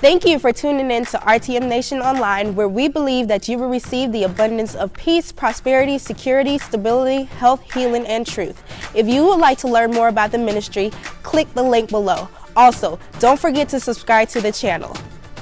Thank 0.00 0.24
you 0.24 0.38
for 0.38 0.50
tuning 0.50 0.90
in 0.90 1.04
to 1.04 1.18
RTM 1.18 1.68
Nation 1.68 1.98
Online, 2.00 2.54
where 2.54 2.70
we 2.70 2.88
believe 2.88 3.28
that 3.28 3.50
you 3.50 3.58
will 3.58 3.68
receive 3.68 4.12
the 4.12 4.22
abundance 4.24 4.74
of 4.74 4.94
peace, 4.94 5.30
prosperity, 5.30 5.98
security, 5.98 6.56
stability, 6.56 7.24
health, 7.24 7.70
healing, 7.74 8.06
and 8.06 8.26
truth. 8.26 8.62
If 8.94 9.06
you 9.06 9.26
would 9.26 9.38
like 9.38 9.58
to 9.58 9.68
learn 9.68 9.90
more 9.90 10.08
about 10.08 10.32
the 10.32 10.38
ministry, 10.38 10.90
click 11.22 11.52
the 11.52 11.62
link 11.62 11.90
below. 11.90 12.30
Also, 12.56 12.98
don't 13.18 13.38
forget 13.38 13.68
to 13.68 13.78
subscribe 13.78 14.30
to 14.30 14.40
the 14.40 14.50
channel. 14.50 14.96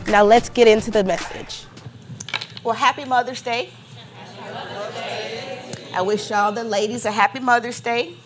Now 0.09 0.25
let's 0.25 0.48
get 0.48 0.66
into 0.66 0.90
the 0.90 1.04
message. 1.04 1.64
Well, 2.64 2.75
happy 2.75 3.04
Mother's 3.04 3.43
Day. 3.43 3.70
I 5.95 6.02
wish 6.02 6.32
all 6.32 6.50
the 6.50 6.64
ladies 6.64 7.04
a 7.04 7.12
happy 7.12 7.38
Mother's 7.38 7.79
Day. 7.79 8.16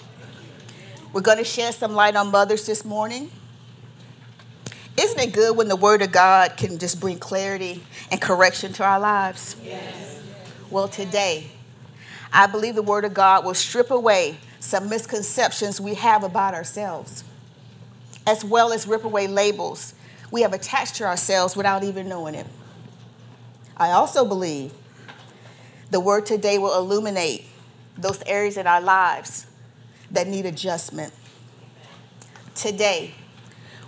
We're 1.13 1.21
going 1.21 1.37
to 1.37 1.45
shed 1.45 1.75
some 1.75 1.93
light 1.93 2.17
on 2.17 2.31
mothers 2.31 2.65
this 2.65 2.87
morning. 2.87 3.31
Isn't 4.97 5.19
it 5.19 5.33
good 5.33 5.57
when 5.57 5.69
the 5.69 5.77
Word 5.77 6.03
of 6.03 6.13
God 6.13 6.57
can 6.57 6.79
just 6.79 7.01
bring 7.01 7.19
clarity 7.19 7.83
and 8.11 8.21
correction 8.21 8.73
to 8.75 8.85
our 8.85 9.01
lives? 9.01 9.57
Yes. 9.63 10.21
Well, 10.71 10.89
today, 10.89 11.47
I 12.33 12.47
believe 12.47 12.75
the 12.75 12.83
Word 12.83 13.05
of 13.05 13.15
God 13.15 13.45
will 13.45 13.55
strip 13.55 13.91
away 13.91 14.39
some 14.61 14.89
misconceptions 14.89 15.81
we 15.81 15.95
have 15.95 16.23
about 16.23 16.55
ourselves, 16.55 17.25
as 18.27 18.45
well 18.45 18.73
as 18.73 18.87
rip 18.87 19.05
away 19.05 19.27
labels 19.27 19.95
we 20.31 20.43
have 20.43 20.53
attached 20.53 20.97
to 20.97 21.05
ourselves 21.05 21.57
without 21.57 21.83
even 21.85 22.09
knowing 22.09 22.35
it. 22.35 22.47
I 23.77 23.91
also 23.91 24.25
believe 24.25 24.73
the 25.91 26.01
Word 26.01 26.27
today 26.27 26.59
will 26.59 26.77
illuminate 26.77 27.47
those 27.97 28.23
areas 28.25 28.57
in 28.57 28.67
our 28.67 28.81
lives 28.81 29.47
that 30.11 30.27
need 30.27 30.47
adjustment. 30.47 31.13
Today, 32.55 33.15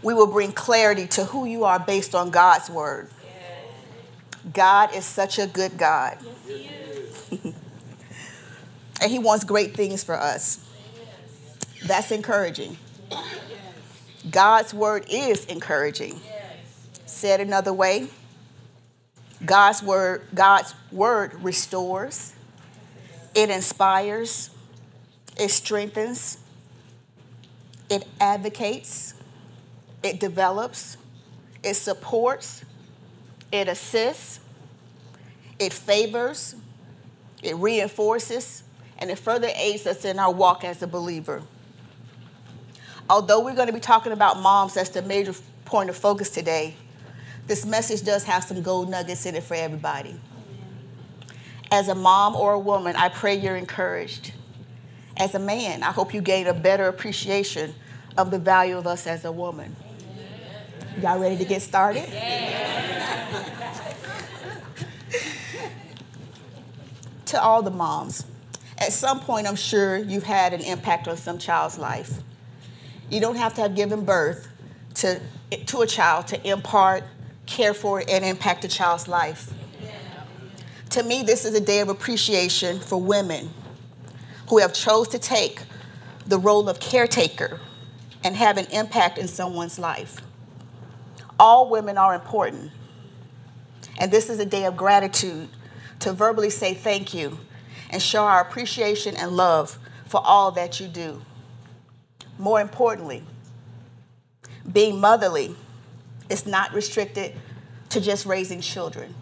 we 0.05 0.13
will 0.13 0.27
bring 0.27 0.53
clarity 0.53 1.07
to 1.07 1.25
who 1.25 1.47
you 1.47 1.65
are 1.65 1.81
based 1.81 2.15
on 2.15 2.31
God's 2.31 2.69
word. 2.69 3.09
God 4.53 4.95
is 4.95 5.07
such 5.07 5.39
a 5.39 5.47
good 5.47 5.79
God. 5.79 6.19
and 7.31 7.55
He 9.11 9.19
wants 9.19 9.45
great 9.45 9.75
things 9.75 10.05
for 10.05 10.15
us. 10.15 10.63
That's 11.87 12.11
encouraging. 12.11 12.77
God's 14.31 14.75
word 14.75 15.07
is 15.11 15.47
encouraging. 15.47 16.21
Said 17.07 17.41
another 17.41 17.73
way, 17.73 18.09
God's 19.45 19.83
word, 19.83 20.27
God's 20.35 20.75
word 20.93 21.43
restores, 21.43 22.35
it 23.35 23.49
inspires, 23.49 24.51
it 25.39 25.51
strengthens, 25.51 26.39
it 27.89 28.07
advocates, 28.21 29.15
it 30.05 30.21
develops, 30.21 30.97
it 31.63 31.75
supports, 31.75 32.65
it 33.51 33.69
assists, 33.69 34.41
it 35.59 35.73
favors, 35.73 36.57
it 37.43 37.57
reinforces, 37.57 38.65
and 38.99 39.11
it 39.11 39.19
further 39.19 39.49
aids 39.57 39.87
us 39.87 40.05
in 40.05 40.19
our 40.19 40.33
walk 40.33 40.65
as 40.65 40.83
a 40.83 40.87
believer. 40.87 41.43
Although 43.09 43.45
we're 43.45 43.55
going 43.55 43.67
to 43.67 43.73
be 43.73 43.81
talking 43.81 44.13
about 44.13 44.41
moms, 44.41 44.75
that's 44.75 44.91
the 44.91 45.03
major 45.03 45.35
point 45.65 45.91
of 45.91 45.97
focus 45.97 46.31
today, 46.31 46.75
this 47.47 47.67
message 47.67 48.03
does 48.03 48.25
have 48.25 48.45
some 48.45 48.63
gold 48.63 48.91
nuggets 48.91 49.27
in 49.27 49.35
it 49.35 49.43
for 49.43 49.55
everybody. 49.55 50.19
As 51.71 51.89
a 51.89 51.95
mom 51.95 52.37
or 52.37 52.53
a 52.53 52.59
woman, 52.59 52.97
I 52.97 53.09
pray 53.09 53.35
you're 53.35 53.57
encouraged. 53.57 54.33
As 55.17 55.35
a 55.35 55.39
man, 55.39 55.83
I 55.83 55.93
hope 55.93 56.15
you 56.15 56.21
gain 56.21 56.47
a 56.47 56.55
better 56.55 56.89
appreciation 56.89 57.75
of 58.17 58.31
the 58.31 58.39
value 58.39 58.77
of 58.79 58.87
us 58.87 59.07
as 59.07 59.25
a 59.25 59.33
woman. 59.33 59.77
Y'all 61.01 61.19
ready 61.19 61.37
to 61.37 61.45
get 61.45 61.61
started? 61.61 62.05
to 67.27 67.43
all 67.43 67.63
the 67.63 67.71
moms, 67.71 68.25
at 68.79 68.93
some 68.93 69.21
point, 69.21 69.47
I'm 69.47 69.57
sure 69.57 69.97
you've 69.97 70.25
had 70.25 70.53
an 70.53 70.61
impact 70.61 71.09
on 71.09 71.17
some 71.17 71.39
child's 71.39 71.79
life. 71.79 72.21
You 73.11 73.21
don't 73.21 73.37
have 73.37 73.55
to 73.55 73.63
have 73.63 73.75
given 73.75 74.05
birth 74.05 74.49
to, 74.97 75.21
to 75.67 75.81
a 75.81 75.87
child 75.87 76.27
to 76.29 76.49
impart, 76.49 77.05
care 77.47 77.75
for, 77.75 78.03
and 78.09 78.25
impact 78.25 78.65
a 78.65 78.69
child's 78.69 79.09
life. 79.09 79.53
To 80.91 81.03
me, 81.03 81.23
this 81.23 81.45
is 81.45 81.55
a 81.55 81.61
day 81.61 81.81
of 81.81 81.89
appreciation 81.89 82.79
for 82.79 83.01
women 83.01 83.51
who 84.49 84.59
have 84.59 84.73
chose 84.73 85.09
to 85.09 85.19
take 85.19 85.63
the 86.27 86.39
role 86.39 86.69
of 86.69 86.79
caretaker 86.79 87.61
and 88.23 88.37
have 88.37 88.57
an 88.57 88.67
impact 88.67 89.19
in 89.19 89.27
someone's 89.29 89.79
life. 89.79 90.21
All 91.39 91.69
women 91.69 91.99
are 91.99 92.15
important. 92.15 92.71
And 93.99 94.11
this 94.11 94.29
is 94.29 94.39
a 94.39 94.47
day 94.47 94.65
of 94.65 94.77
gratitude 94.77 95.49
to 96.01 96.13
verbally 96.13 96.51
say 96.51 96.75
thank 96.75 97.15
you 97.15 97.39
and 97.91 98.03
show 98.03 98.25
our 98.25 98.41
appreciation 98.41 99.17
and 99.17 99.33
love 99.33 99.79
for 100.07 100.21
all 100.25 100.51
that 100.53 100.81
you 100.81 100.89
do. 100.89 101.23
More 102.39 102.61
importantly, 102.61 103.23
being 104.71 105.01
motherly 105.01 105.55
is 106.29 106.47
not 106.47 106.73
restricted 106.73 107.35
to 107.91 108.01
just 108.01 108.27
raising 108.27 108.61
children. 108.61 109.15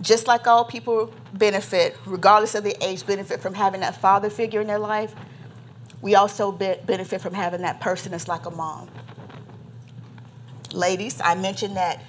Just 0.00 0.26
like 0.26 0.46
all 0.46 0.64
people 0.64 1.14
benefit, 1.32 1.96
regardless 2.04 2.54
of 2.54 2.64
the 2.64 2.76
age, 2.84 3.06
benefit 3.06 3.40
from 3.40 3.54
having 3.54 3.80
that 3.80 3.96
father 3.96 4.28
figure 4.28 4.60
in 4.60 4.66
their 4.66 4.78
life, 4.78 5.14
we 6.02 6.14
also 6.14 6.52
benefit 6.52 7.20
from 7.20 7.32
having 7.32 7.62
that 7.62 7.80
person 7.80 8.12
that's 8.12 8.28
like 8.28 8.44
a 8.44 8.50
mom 8.50 8.90
ladies, 10.74 11.20
I 11.22 11.34
mentioned 11.34 11.76
that 11.76 12.02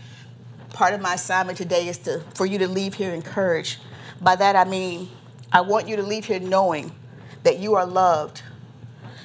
part 0.70 0.94
of 0.94 1.02
my 1.02 1.14
assignment 1.14 1.58
today 1.58 1.88
is 1.88 1.98
to 2.00 2.20
for 2.34 2.46
you 2.46 2.58
to 2.60 2.68
leave 2.68 2.96
here 2.96 3.14
encouraged. 3.14 3.80
By 4.22 4.36
that 4.36 4.56
I 4.56 4.66
mean 4.66 5.10
I 5.52 5.62
want 5.62 5.88
you 5.88 5.96
to 5.96 6.04
leave 6.04 6.26
here 6.26 6.40
knowing 6.40 6.92
that 7.44 7.60
you 7.60 7.76
are 7.76 7.86
loved, 7.86 8.42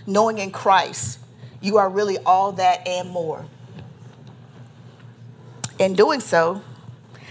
knowing 0.07 0.39
in 0.39 0.53
Christ 0.53 1.19
you 1.61 1.77
are 1.77 1.89
really 1.89 2.19
all 2.19 2.53
that 2.53 2.87
and 2.87 3.11
more. 3.11 3.47
In 5.79 5.95
doing 5.95 6.21
so, 6.21 6.63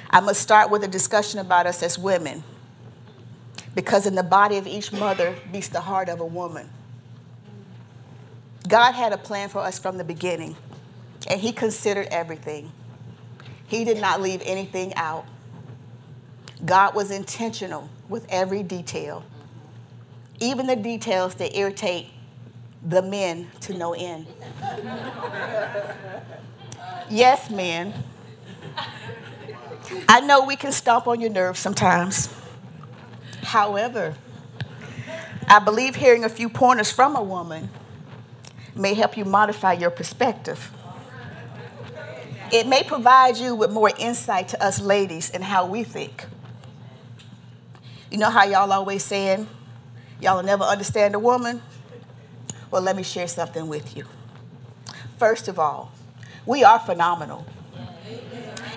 I 0.10 0.20
must 0.20 0.42
start 0.42 0.70
with 0.70 0.84
a 0.84 0.88
discussion 0.88 1.40
about 1.40 1.68
us 1.68 1.84
as 1.84 1.98
women. 1.98 2.44
Because 3.76 4.08
in 4.08 4.16
the 4.16 4.24
body 4.24 4.58
of 4.58 4.66
each 4.66 4.92
mother 4.92 5.36
beats 5.52 5.68
the 5.68 5.82
heart 5.82 6.10
of 6.10 6.20
a 6.20 6.26
woman. 6.26 6.70
God 8.68 8.94
had 8.94 9.14
a 9.14 9.18
plan 9.18 9.50
for 9.50 9.60
us 9.60 9.78
from 9.78 9.98
the 9.98 10.04
beginning 10.04 10.56
and 11.28 11.40
he 11.42 11.52
considered 11.52 12.08
everything. 12.12 12.72
He 13.68 13.84
did 13.84 14.00
not 14.00 14.22
leave 14.22 14.42
anything 14.46 14.94
out. 14.96 15.26
God 16.66 16.96
was 16.96 17.12
intentional 17.12 17.90
with 18.10 18.26
every 18.30 18.64
detail, 18.64 19.24
even 20.40 20.68
the 20.68 20.76
details 20.76 21.36
that 21.36 21.58
irritate 21.58 22.08
the 22.84 23.02
men 23.02 23.48
to 23.62 23.74
no 23.74 23.94
end. 23.94 24.26
yes, 27.10 27.50
men. 27.50 27.94
I 30.08 30.20
know 30.22 30.46
we 30.46 30.56
can 30.56 30.72
stomp 30.72 31.08
on 31.08 31.22
your 31.22 31.30
nerves 31.30 31.60
sometimes. 31.60 32.34
However, 33.44 34.16
I 35.48 35.60
believe 35.60 35.96
hearing 35.96 36.24
a 36.24 36.30
few 36.30 36.50
pointers 36.50 36.92
from 36.92 37.16
a 37.16 37.24
woman 37.24 37.70
may 38.76 38.94
help 38.94 39.18
you 39.18 39.26
modify 39.26 39.74
your 39.74 39.90
perspective. 39.90 40.72
It 42.52 42.66
may 42.68 42.84
provide 42.84 43.38
you 43.38 43.54
with 43.54 43.72
more 43.72 43.92
insight 44.00 44.48
to 44.50 44.64
us 44.64 44.82
ladies 44.82 45.30
and 45.30 45.44
how 45.44 45.68
we 45.68 45.84
think. 45.84 46.26
You 48.10 48.18
know 48.18 48.30
how 48.32 48.44
y'all 48.44 48.72
always 48.72 49.04
saying, 49.04 49.48
y'all 50.20 50.38
will 50.38 50.44
never 50.44 50.64
understand 50.64 51.14
a 51.14 51.20
woman? 51.20 51.62
Well, 52.72 52.82
let 52.82 52.96
me 52.96 53.04
share 53.04 53.28
something 53.28 53.68
with 53.68 53.96
you. 53.96 54.06
First 55.20 55.48
of 55.48 55.60
all, 55.60 55.92
we 56.46 56.64
are 56.64 56.80
phenomenal. 56.80 57.46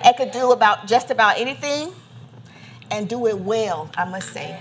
And 0.03 0.15
could 0.17 0.31
do 0.31 0.51
about 0.51 0.85
just 0.85 1.09
about 1.09 1.39
anything 1.39 1.93
and 2.91 3.09
do 3.09 3.25
it 3.25 3.39
well, 3.39 3.89
I 3.97 4.05
must 4.05 4.33
say. 4.33 4.59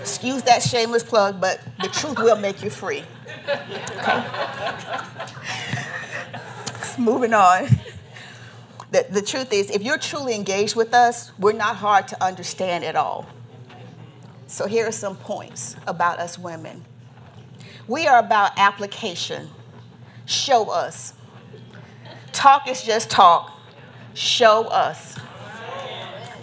Excuse 0.00 0.42
that 0.44 0.62
shameless 0.62 1.02
plug, 1.02 1.40
but 1.40 1.60
the 1.82 1.88
truth 1.88 2.18
will 2.18 2.36
make 2.36 2.62
you 2.62 2.70
free. 2.70 3.04
Okay? 3.98 4.24
moving 6.98 7.34
on. 7.34 7.68
The, 8.90 9.06
the 9.08 9.22
truth 9.22 9.52
is, 9.52 9.70
if 9.70 9.82
you're 9.82 9.98
truly 9.98 10.34
engaged 10.34 10.76
with 10.76 10.92
us, 10.92 11.32
we're 11.38 11.52
not 11.52 11.76
hard 11.76 12.08
to 12.08 12.22
understand 12.22 12.84
at 12.84 12.94
all. 12.94 13.26
So 14.46 14.66
here 14.66 14.86
are 14.86 14.92
some 14.92 15.16
points 15.16 15.76
about 15.86 16.18
us 16.18 16.38
women. 16.38 16.84
We 17.88 18.06
are 18.06 18.18
about 18.18 18.52
application. 18.58 19.48
Show 20.26 20.70
us. 20.70 21.14
Talk 22.32 22.68
is 22.68 22.82
just 22.82 23.10
talk. 23.10 23.50
Show 24.14 24.64
us. 24.64 25.18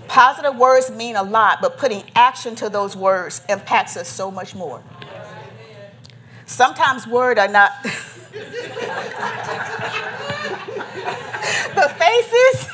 Positive 0.07 0.55
words 0.55 0.89
mean 0.89 1.15
a 1.15 1.23
lot, 1.23 1.59
but 1.61 1.77
putting 1.77 2.03
action 2.15 2.55
to 2.55 2.67
those 2.67 2.95
words 2.95 3.41
impacts 3.47 3.95
us 3.95 4.07
so 4.07 4.31
much 4.31 4.55
more. 4.55 4.81
Sometimes 6.47 7.05
words 7.05 7.39
are 7.39 7.47
not 7.47 7.71
the 11.75 11.89
faces. 11.97 12.67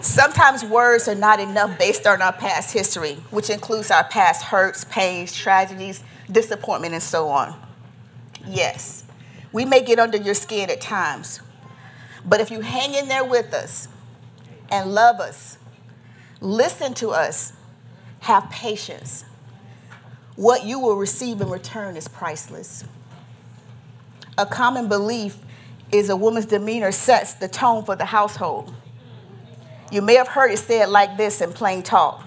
Sometimes 0.00 0.64
words 0.64 1.08
are 1.08 1.14
not 1.14 1.40
enough 1.40 1.78
based 1.78 2.06
on 2.06 2.20
our 2.20 2.32
past 2.32 2.72
history, 2.72 3.14
which 3.30 3.48
includes 3.48 3.90
our 3.90 4.04
past 4.04 4.42
hurts, 4.42 4.84
pains, 4.84 5.34
tragedies, 5.34 6.04
disappointment, 6.30 6.92
and 6.92 7.02
so 7.02 7.28
on. 7.28 7.58
Yes, 8.46 9.04
we 9.52 9.64
may 9.64 9.82
get 9.82 9.98
under 9.98 10.18
your 10.18 10.34
skin 10.34 10.68
at 10.68 10.80
times, 10.80 11.40
but 12.24 12.40
if 12.40 12.50
you 12.50 12.60
hang 12.60 12.94
in 12.94 13.08
there 13.08 13.24
with 13.24 13.54
us 13.54 13.88
and 14.70 14.92
love 14.92 15.20
us, 15.20 15.58
listen 16.40 16.92
to 16.94 17.10
us, 17.10 17.54
have 18.20 18.50
patience, 18.50 19.24
what 20.36 20.64
you 20.64 20.78
will 20.78 20.96
receive 20.96 21.40
in 21.40 21.48
return 21.48 21.96
is 21.96 22.08
priceless. 22.08 22.84
A 24.36 24.44
common 24.44 24.88
belief 24.88 25.38
is 25.98 26.10
a 26.10 26.16
woman's 26.16 26.46
demeanor 26.46 26.92
sets 26.92 27.34
the 27.34 27.48
tone 27.48 27.84
for 27.84 27.96
the 27.96 28.04
household. 28.04 28.74
You 29.90 30.02
may 30.02 30.14
have 30.14 30.28
heard 30.28 30.50
it 30.50 30.58
said 30.58 30.88
like 30.88 31.16
this 31.16 31.40
in 31.40 31.52
plain 31.52 31.82
talk 31.82 32.24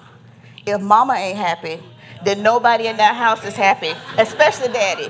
if 0.67 0.81
mama 0.81 1.13
ain't 1.13 1.37
happy, 1.37 1.81
then 2.23 2.43
nobody 2.43 2.87
in 2.87 2.97
that 2.97 3.15
house 3.15 3.45
is 3.45 3.55
happy, 3.55 3.93
especially 4.17 4.67
daddy. 4.67 5.07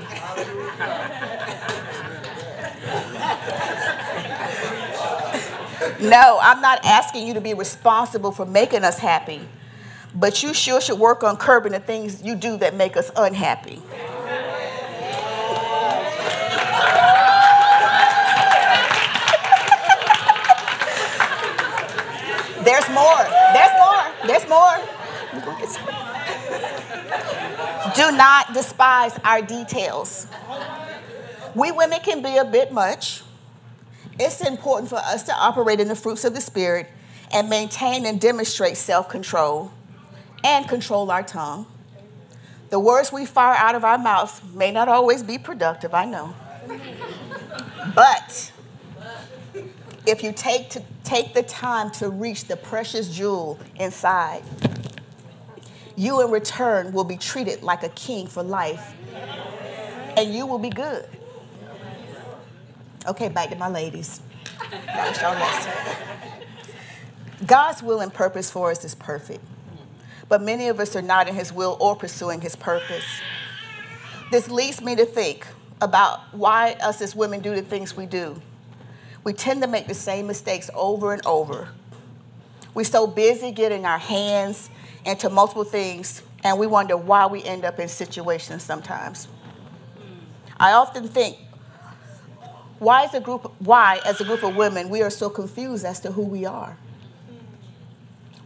no, 6.00 6.38
I'm 6.40 6.60
not 6.60 6.84
asking 6.84 7.26
you 7.26 7.34
to 7.34 7.40
be 7.40 7.54
responsible 7.54 8.30
for 8.30 8.46
making 8.46 8.84
us 8.84 8.98
happy, 8.98 9.40
but 10.14 10.42
you 10.42 10.54
sure 10.54 10.80
should 10.80 10.98
work 10.98 11.24
on 11.24 11.36
curbing 11.36 11.72
the 11.72 11.80
things 11.80 12.22
you 12.22 12.34
do 12.36 12.56
that 12.58 12.74
make 12.74 12.96
us 12.96 13.10
unhappy. 13.16 13.82
There's 22.88 22.94
more. 22.94 23.24
There's 23.52 23.78
more. 23.78 24.04
There's 24.26 24.48
more. 24.48 24.76
Do 27.94 28.16
not 28.16 28.54
despise 28.54 29.18
our 29.24 29.42
details. 29.42 30.26
We 31.54 31.72
women 31.72 32.00
can 32.00 32.22
be 32.22 32.36
a 32.36 32.44
bit 32.44 32.72
much. 32.72 33.22
It's 34.18 34.40
important 34.40 34.88
for 34.88 34.96
us 34.96 35.22
to 35.24 35.34
operate 35.34 35.80
in 35.80 35.88
the 35.88 35.94
fruits 35.94 36.24
of 36.24 36.34
the 36.34 36.40
Spirit 36.40 36.88
and 37.32 37.48
maintain 37.48 38.06
and 38.06 38.20
demonstrate 38.20 38.76
self 38.76 39.08
control 39.08 39.72
and 40.44 40.68
control 40.68 41.10
our 41.10 41.22
tongue. 41.22 41.66
The 42.70 42.78
words 42.78 43.12
we 43.12 43.26
fire 43.26 43.56
out 43.56 43.74
of 43.74 43.84
our 43.84 43.98
mouths 43.98 44.40
may 44.54 44.70
not 44.70 44.88
always 44.88 45.22
be 45.22 45.38
productive, 45.38 45.94
I 45.94 46.04
know. 46.04 46.34
But 47.94 48.52
if 50.08 50.22
you 50.22 50.32
take, 50.32 50.70
to, 50.70 50.82
take 51.04 51.34
the 51.34 51.42
time 51.42 51.90
to 51.90 52.08
reach 52.08 52.46
the 52.46 52.56
precious 52.56 53.14
jewel 53.14 53.58
inside, 53.76 54.42
you 55.96 56.24
in 56.24 56.30
return 56.30 56.92
will 56.92 57.04
be 57.04 57.18
treated 57.18 57.62
like 57.62 57.82
a 57.82 57.90
king 57.90 58.26
for 58.26 58.42
life, 58.42 58.94
and 60.16 60.34
you 60.34 60.46
will 60.46 60.58
be 60.58 60.70
good. 60.70 61.04
Okay, 63.06 63.28
back 63.28 63.50
to 63.50 63.56
my 63.56 63.68
ladies. 63.68 64.20
God's 67.46 67.82
will 67.82 68.00
and 68.00 68.12
purpose 68.12 68.50
for 68.50 68.70
us 68.70 68.84
is 68.84 68.94
perfect, 68.94 69.44
but 70.28 70.42
many 70.42 70.68
of 70.68 70.80
us 70.80 70.96
are 70.96 71.02
not 71.02 71.28
in 71.28 71.34
His 71.34 71.52
will 71.52 71.76
or 71.80 71.94
pursuing 71.94 72.40
His 72.40 72.56
purpose. 72.56 73.04
This 74.30 74.50
leads 74.50 74.80
me 74.80 74.96
to 74.96 75.04
think 75.04 75.46
about 75.80 76.34
why 76.34 76.72
us 76.80 77.00
as 77.02 77.14
women 77.14 77.40
do 77.40 77.54
the 77.54 77.62
things 77.62 77.96
we 77.96 78.06
do 78.06 78.40
we 79.28 79.34
tend 79.34 79.60
to 79.60 79.68
make 79.68 79.86
the 79.86 79.92
same 79.92 80.26
mistakes 80.26 80.70
over 80.72 81.12
and 81.12 81.20
over. 81.26 81.68
We're 82.72 82.84
so 82.84 83.06
busy 83.06 83.52
getting 83.52 83.84
our 83.84 83.98
hands 83.98 84.70
into 85.04 85.28
multiple 85.28 85.64
things, 85.64 86.22
and 86.42 86.58
we 86.58 86.66
wonder 86.66 86.96
why 86.96 87.26
we 87.26 87.44
end 87.44 87.66
up 87.66 87.78
in 87.78 87.88
situations 87.88 88.62
sometimes. 88.62 89.28
I 90.58 90.72
often 90.72 91.08
think, 91.08 91.36
why 92.78 93.04
as 93.04 93.12
a 93.12 93.20
group, 93.20 93.52
why 93.58 94.00
as 94.06 94.18
a 94.22 94.24
group 94.24 94.42
of 94.42 94.56
women 94.56 94.88
we 94.88 95.02
are 95.02 95.10
so 95.10 95.28
confused 95.28 95.84
as 95.84 96.00
to 96.00 96.12
who 96.12 96.22
we 96.22 96.46
are. 96.46 96.78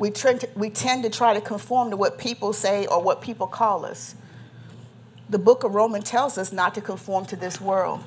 We 0.01 0.13
we 0.57 0.71
tend 0.71 1.05
to 1.05 1.11
try 1.11 1.33
to 1.33 1.41
conform 1.41 1.91
to 1.91 1.97
what 1.97 2.19
people 2.19 2.53
say 2.53 2.87
or 2.87 3.01
what 3.01 3.23
people 3.23 3.47
call 3.47 3.85
us. 3.85 4.17
The 5.31 5.39
book 5.39 5.63
of 5.63 5.77
Romans 5.77 6.11
tells 6.11 6.37
us 6.37 6.51
not 6.51 6.75
to 6.75 6.81
conform 6.81 7.27
to 7.27 7.37
this 7.37 7.61
world. 7.61 8.03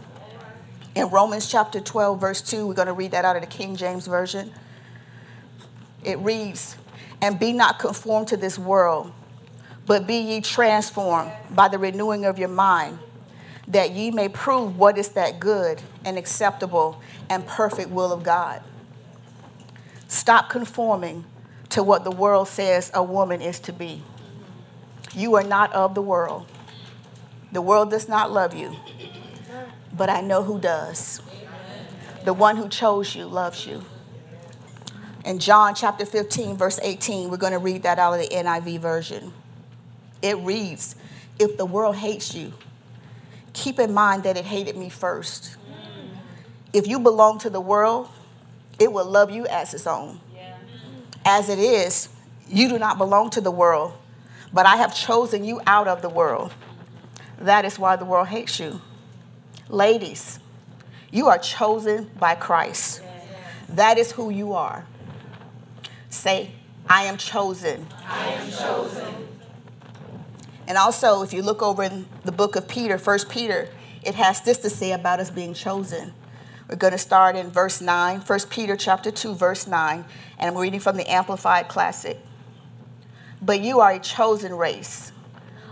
In 0.96 1.10
Romans 1.10 1.52
chapter 1.52 1.82
12, 1.82 2.22
verse 2.22 2.42
2, 2.42 2.66
we're 2.66 2.74
going 2.74 2.88
to 2.88 2.94
read 2.94 3.12
that 3.12 3.26
out 3.26 3.36
of 3.36 3.42
the 3.42 3.50
King 3.50 3.76
James 3.76 4.08
Version. 4.08 4.50
It 6.06 6.18
reads, 6.20 6.78
And 7.22 7.38
be 7.38 7.52
not 7.52 7.80
conformed 7.80 8.30
to 8.30 8.38
this 8.38 8.58
world, 8.58 9.12
but 9.86 10.08
be 10.08 10.16
ye 10.16 10.40
transformed 10.40 11.34
by 11.52 11.68
the 11.68 11.78
renewing 11.78 12.24
of 12.24 12.40
your 12.40 12.48
mind, 12.48 13.00
that 13.68 13.92
ye 13.92 14.10
may 14.10 14.30
prove 14.30 14.78
what 14.78 14.98
is 14.98 15.10
that 15.10 15.38
good 15.38 15.82
and 16.06 16.18
acceptable 16.18 17.02
and 17.30 17.46
perfect 17.46 17.90
will 17.90 18.14
of 18.14 18.24
God. 18.24 18.64
Stop 20.08 20.50
conforming 20.50 21.26
to 21.70 21.84
what 21.84 22.06
the 22.06 22.12
world 22.12 22.48
says 22.48 22.90
a 22.94 23.04
woman 23.04 23.42
is 23.42 23.60
to 23.60 23.74
be. 23.74 24.02
You 25.14 25.36
are 25.36 25.44
not 25.44 25.74
of 25.74 25.94
the 25.94 26.02
world. 26.02 26.46
The 27.52 27.62
world 27.62 27.90
does 27.90 28.08
not 28.08 28.32
love 28.32 28.54
you 28.54 28.78
but 29.96 30.10
I 30.10 30.22
know 30.22 30.44
who 30.44 30.60
does. 30.60 31.22
The 32.24 32.34
one 32.34 32.58
who 32.58 32.70
chose 32.70 33.16
you 33.16 33.26
loves 33.26 33.66
you. 33.66 33.84
In 35.24 35.40
John 35.40 35.74
chapter 35.74 36.06
15, 36.06 36.58
verse 36.58 36.80
18, 36.82 37.30
we're 37.30 37.38
going 37.38 37.54
to 37.54 37.60
read 37.60 37.84
that 37.84 37.98
out 37.98 38.14
of 38.14 38.20
the 38.20 38.28
NIV 38.36 38.80
version. 38.80 39.34
It 40.22 40.38
reads 40.38 40.96
If 41.40 41.58
the 41.58 41.66
world 41.66 41.96
hates 41.96 42.36
you, 42.36 42.54
keep 43.54 43.80
in 43.80 43.94
mind 43.94 44.24
that 44.24 44.38
it 44.38 44.46
hated 44.46 44.76
me 44.76 44.90
first. 44.90 45.58
If 46.74 46.88
you 46.88 47.00
belong 47.00 47.40
to 47.40 47.50
the 47.50 47.62
world, 47.62 48.10
it 48.80 48.92
will 48.92 49.06
love 49.06 49.32
you 49.32 49.48
as 49.48 49.74
its 49.74 49.88
own. 49.88 50.20
As 51.24 51.50
it 51.50 51.58
is, 51.58 52.10
you 52.48 52.70
do 52.70 52.78
not 52.78 52.98
belong 52.98 53.30
to 53.32 53.42
the 53.42 53.50
world, 53.50 53.94
but 54.54 54.66
I 54.66 54.76
have 54.76 54.96
chosen 54.96 55.44
you 55.44 55.62
out 55.66 55.88
of 55.88 56.02
the 56.02 56.10
world. 56.10 56.54
That 57.40 57.66
is 57.66 57.80
why 57.80 57.96
the 57.96 58.06
world 58.06 58.28
hates 58.28 58.60
you. 58.60 58.82
Ladies, 59.70 60.40
you 61.12 61.28
are 61.28 61.40
chosen 61.40 62.12
by 62.20 62.36
Christ. 62.36 63.02
That 63.68 63.98
is 63.98 64.12
who 64.12 64.30
you 64.30 64.54
are. 64.54 64.86
Say, 66.08 66.52
I 66.88 67.06
am 67.06 67.18
chosen. 67.18 67.88
I 68.08 68.28
am 68.28 68.52
chosen. 68.52 69.08
And 70.68 70.78
also, 70.78 71.24
if 71.24 71.34
you 71.34 71.42
look 71.42 71.64
over 71.64 71.82
in 71.82 72.06
the 72.24 72.32
book 72.32 72.56
of 72.56 72.68
Peter, 72.68 73.00
First 73.00 73.28
Peter, 73.28 73.70
it 74.04 74.14
has 74.14 74.40
this 74.42 74.60
to 74.60 74.70
say 74.70 74.92
about 74.92 75.20
us 75.20 75.32
being 75.32 75.56
chosen. 75.56 76.14
We're 76.70 76.76
going 76.76 76.94
to 76.94 77.00
start 77.00 77.36
in 77.36 77.50
verse 77.50 77.82
9, 77.82 78.20
1 78.20 78.40
Peter 78.52 78.76
chapter 78.76 79.10
2, 79.10 79.34
verse 79.34 79.66
9, 79.66 80.06
and 80.38 80.50
I'm 80.50 80.58
reading 80.58 80.80
from 80.80 80.98
the 80.98 81.12
Amplified 81.12 81.70
Classic. 81.70 82.20
But 83.42 83.62
you 83.62 83.80
are 83.80 83.94
a 83.94 84.00
chosen 84.00 84.54
race, 84.54 85.12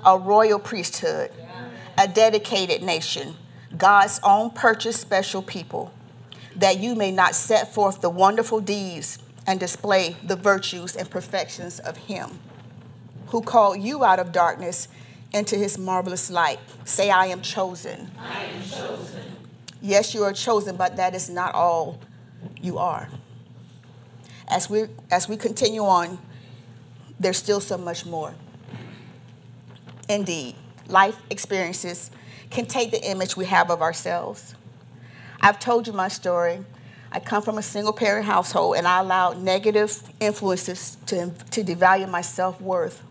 a 0.03 0.17
royal 0.17 0.57
priesthood, 0.57 1.31
a 1.95 2.07
dedicated 2.07 2.81
nation 2.81 3.35
God's 3.77 4.19
own 4.23 4.51
purchased 4.51 5.01
special 5.01 5.41
people, 5.41 5.91
that 6.55 6.79
you 6.79 6.95
may 6.95 7.11
not 7.11 7.35
set 7.35 7.73
forth 7.73 8.01
the 8.01 8.09
wonderful 8.09 8.61
deeds 8.61 9.17
and 9.47 9.59
display 9.59 10.15
the 10.23 10.35
virtues 10.35 10.95
and 10.95 11.09
perfections 11.09 11.79
of 11.79 11.97
Him 11.97 12.39
who 13.27 13.41
called 13.41 13.81
you 13.81 14.03
out 14.03 14.19
of 14.19 14.31
darkness 14.31 14.87
into 15.33 15.55
His 15.55 15.77
marvelous 15.77 16.29
light. 16.29 16.59
Say, 16.85 17.09
I 17.09 17.25
am 17.25 17.41
chosen. 17.41 18.11
I 18.19 18.43
am 18.43 18.61
chosen. 18.61 19.21
Yes, 19.81 20.13
you 20.13 20.23
are 20.23 20.33
chosen, 20.33 20.77
but 20.77 20.95
that 20.97 21.15
is 21.15 21.31
not 21.31 21.55
all 21.55 21.99
you 22.61 22.77
are. 22.77 23.09
As 24.47 24.69
we, 24.69 24.85
as 25.09 25.27
we 25.27 25.35
continue 25.35 25.81
on, 25.81 26.19
there's 27.19 27.37
still 27.37 27.59
so 27.59 27.77
much 27.77 28.05
more. 28.05 28.35
Indeed, 30.07 30.55
life 30.87 31.17
experiences 31.31 32.11
can 32.53 32.65
take 32.65 32.91
the 32.91 33.03
image 33.03 33.35
we 33.35 33.45
have 33.45 33.69
of 33.69 33.81
ourselves. 33.81 34.55
I've 35.41 35.59
told 35.59 35.87
you 35.87 35.93
my 35.93 36.07
story. 36.07 36.59
I 37.11 37.19
come 37.19 37.43
from 37.43 37.57
a 37.57 37.61
single 37.61 37.93
parent 37.93 38.25
household 38.25 38.77
and 38.77 38.87
I 38.87 38.99
allowed 38.99 39.39
negative 39.39 40.01
influences 40.19 40.97
to, 41.07 41.31
to 41.51 41.63
devalue 41.63 42.09
my 42.09 42.21
self 42.21 42.61
worth. 42.61 43.03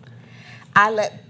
I 0.75 0.90
let, 0.90 1.25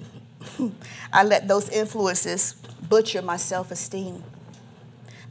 I 1.13 1.25
let 1.25 1.49
those 1.49 1.69
influences 1.69 2.55
butcher 2.89 3.21
my 3.23 3.37
self 3.37 3.71
esteem. 3.71 4.23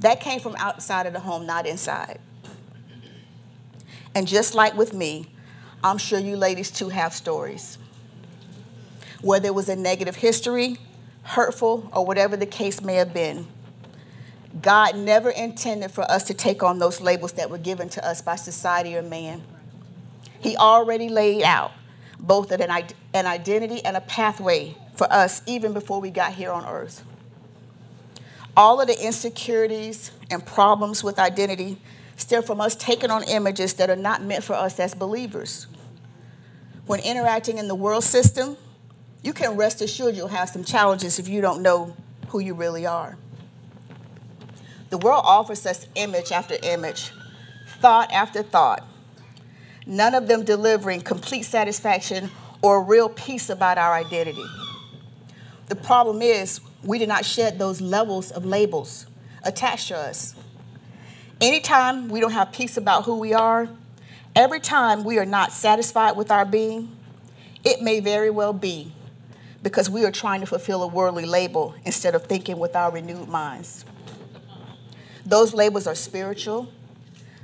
That 0.02 0.20
came 0.20 0.40
from 0.40 0.56
outside 0.58 1.06
of 1.06 1.14
the 1.14 1.20
home, 1.20 1.46
not 1.46 1.66
inside. 1.66 2.20
And 4.14 4.28
just 4.28 4.56
like 4.56 4.76
with 4.76 4.94
me, 4.94 5.28
I'm 5.84 5.98
sure 5.98 6.20
you 6.20 6.36
ladies 6.36 6.70
too 6.70 6.90
have 6.90 7.14
stories 7.14 7.78
where 9.22 9.40
there 9.40 9.54
was 9.54 9.70
a 9.70 9.76
negative 9.76 10.16
history 10.16 10.78
hurtful, 11.24 11.90
or 11.94 12.06
whatever 12.06 12.36
the 12.36 12.46
case 12.46 12.82
may 12.82 12.96
have 12.96 13.14
been. 13.14 13.48
God 14.62 14.98
never 14.98 15.30
intended 15.30 15.92
for 15.92 16.10
us 16.12 16.24
to 16.26 16.34
take 16.34 16.62
on 16.62 16.80
those 16.80 17.00
labels 17.00 17.34
that 17.34 17.50
were 17.50 17.58
given 17.58 17.90
to 17.90 18.06
us 18.06 18.22
by 18.22 18.36
society 18.36 18.96
or 18.96 19.02
man. 19.02 19.44
He 20.40 20.58
already 20.58 21.08
laid 21.08 21.44
out 21.44 21.72
both 22.20 22.52
an, 22.52 22.62
an 23.14 23.26
identity 23.26 23.84
and 23.86 23.96
a 23.96 24.02
pathway 24.02 24.76
for 24.96 25.12
us 25.12 25.42
even 25.46 25.74
before 25.74 26.02
we 26.02 26.10
got 26.10 26.34
here 26.34 26.52
on 26.52 26.66
earth. 26.66 27.04
All 28.58 28.82
of 28.82 28.88
the 28.88 29.06
insecurities 29.06 30.12
and 30.30 30.46
problems 30.46 31.04
with 31.04 31.18
identity 31.18 31.80
stem 32.18 32.44
from 32.44 32.62
us 32.62 32.76
taking 32.76 33.10
on 33.10 33.24
images 33.24 33.74
that 33.76 33.90
are 33.90 33.96
not 33.96 34.22
meant 34.22 34.44
for 34.44 34.54
us 34.54 34.80
as 34.80 34.94
believers. 34.94 35.68
When 36.86 37.00
interacting 37.00 37.58
in 37.58 37.68
the 37.68 37.76
world 37.76 38.04
system, 38.04 38.58
you 39.24 39.34
can 39.34 39.56
rest 39.56 39.82
assured 39.82 40.16
you'll 40.16 40.28
have 40.28 40.50
some 40.50 40.64
challenges 40.64 41.20
if 41.20 41.28
you 41.28 41.42
don't 41.42 41.62
know 41.62 41.96
who 42.30 42.40
you 42.40 42.54
really 42.54 42.86
are. 42.86 43.18
The 44.90 44.98
world 44.98 45.24
offers 45.26 45.66
us 45.66 45.88
image 45.96 46.32
after 46.32 46.56
image, 46.64 47.12
thought 47.80 48.12
after 48.12 48.44
thought, 48.44 48.86
none 49.86 50.16
of 50.16 50.28
them 50.28 50.44
delivering 50.44 51.02
complete 51.02 51.44
satisfaction 51.44 52.30
or 52.62 52.84
real 52.84 53.10
peace 53.10 53.50
about 53.50 53.78
our 53.78 53.94
identity. 53.94 54.44
The 55.68 55.76
problem 55.76 56.22
is, 56.22 56.60
we 56.84 57.00
do 57.00 57.08
not 57.08 57.24
shed 57.26 57.60
those 57.60 57.80
levels 57.80 58.32
of 58.32 58.44
labels 58.44 59.06
attached 59.44 59.88
to 59.90 59.98
us. 59.98 60.36
Anytime 61.40 62.10
we 62.10 62.20
don't 62.20 62.32
have 62.32 62.52
peace 62.52 62.76
about 62.76 63.06
who 63.06 63.18
we 63.18 63.34
are, 63.34 63.70
every 64.36 64.60
time 64.60 65.04
we 65.04 65.18
are 65.18 65.26
not 65.26 65.52
satisfied 65.52 66.18
with 66.18 66.32
our 66.32 66.46
being, 66.46 66.96
it 67.64 67.82
may 67.82 68.00
very 68.00 68.30
well 68.30 68.54
be 68.54 68.92
because 69.64 69.90
we 69.90 70.06
are 70.06 70.12
trying 70.12 70.40
to 70.42 70.46
fulfill 70.46 70.84
a 70.84 70.88
worldly 70.88 71.26
label 71.26 71.76
instead 71.86 72.16
of 72.16 72.26
thinking 72.26 72.58
with 72.58 72.76
our 72.76 72.92
renewed 72.92 73.28
minds. 73.28 73.86
Those 75.26 75.54
labels 75.54 75.86
are 75.88 75.96
spiritual, 75.96 76.72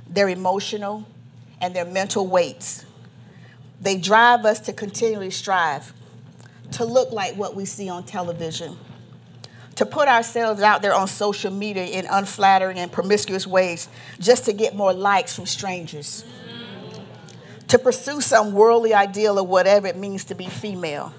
they're 0.08 0.28
emotional, 0.28 1.06
and 1.60 1.74
they're 1.74 1.84
mental 1.84 2.26
weights. 2.26 2.84
They 3.80 3.96
drive 3.96 4.44
us 4.44 4.58
to 4.60 4.72
continually 4.72 5.30
strive 5.30 5.92
to 6.72 6.84
look 6.84 7.12
like 7.12 7.34
what 7.36 7.54
we 7.54 7.64
see 7.64 7.88
on 7.88 8.04
television, 8.04 8.76
to 9.76 9.86
put 9.86 10.08
ourselves 10.08 10.60
out 10.60 10.82
there 10.82 10.94
on 10.94 11.06
social 11.06 11.52
media 11.52 11.84
in 11.84 12.06
unflattering 12.10 12.78
and 12.78 12.90
promiscuous 12.90 13.46
ways 13.46 13.88
just 14.18 14.44
to 14.44 14.52
get 14.52 14.74
more 14.74 14.92
likes 14.92 15.34
from 15.34 15.46
strangers, 15.46 16.24
to 17.68 17.78
pursue 17.78 18.20
some 18.20 18.52
worldly 18.52 18.92
ideal 18.92 19.38
of 19.38 19.48
whatever 19.48 19.86
it 19.86 19.96
means 19.96 20.24
to 20.24 20.34
be 20.34 20.46
female. 20.46 21.12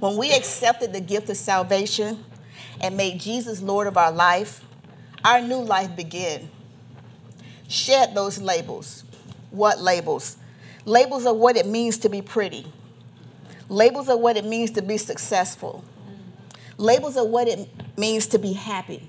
When 0.00 0.16
we 0.16 0.32
accepted 0.32 0.92
the 0.92 1.00
gift 1.00 1.30
of 1.30 1.36
salvation 1.36 2.24
and 2.80 2.96
made 2.96 3.20
Jesus 3.20 3.62
Lord 3.62 3.86
of 3.86 3.96
our 3.96 4.12
life, 4.12 4.64
our 5.24 5.40
new 5.40 5.60
life 5.60 5.96
began. 5.96 6.50
Shed 7.68 8.14
those 8.14 8.38
labels. 8.40 9.04
What 9.50 9.80
labels? 9.80 10.36
Labels 10.84 11.24
of 11.24 11.36
what 11.36 11.56
it 11.56 11.66
means 11.66 11.98
to 11.98 12.08
be 12.08 12.20
pretty. 12.20 12.66
Labels 13.68 14.08
of 14.08 14.20
what 14.20 14.36
it 14.36 14.44
means 14.44 14.72
to 14.72 14.82
be 14.82 14.98
successful. 14.98 15.84
Labels 16.76 17.16
of 17.16 17.28
what 17.28 17.48
it 17.48 17.68
means 17.96 18.26
to 18.28 18.38
be 18.38 18.52
happy. 18.52 19.08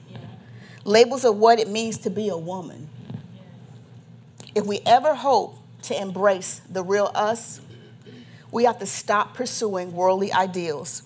Labels 0.86 1.26
of 1.26 1.38
what 1.38 1.60
it 1.60 1.68
means 1.68 1.98
to 2.00 2.10
be 2.10 2.30
a 2.30 2.38
woman. 2.38 2.90
If 4.54 4.66
we 4.66 4.80
ever 4.86 5.16
hope 5.16 5.58
to 5.84 6.00
embrace 6.00 6.62
the 6.70 6.84
real 6.84 7.12
us, 7.14 7.60
we 8.56 8.64
have 8.64 8.80
to 8.80 8.86
stop 8.86 9.34
pursuing 9.34 9.92
worldly 9.92 10.32
ideals 10.32 11.04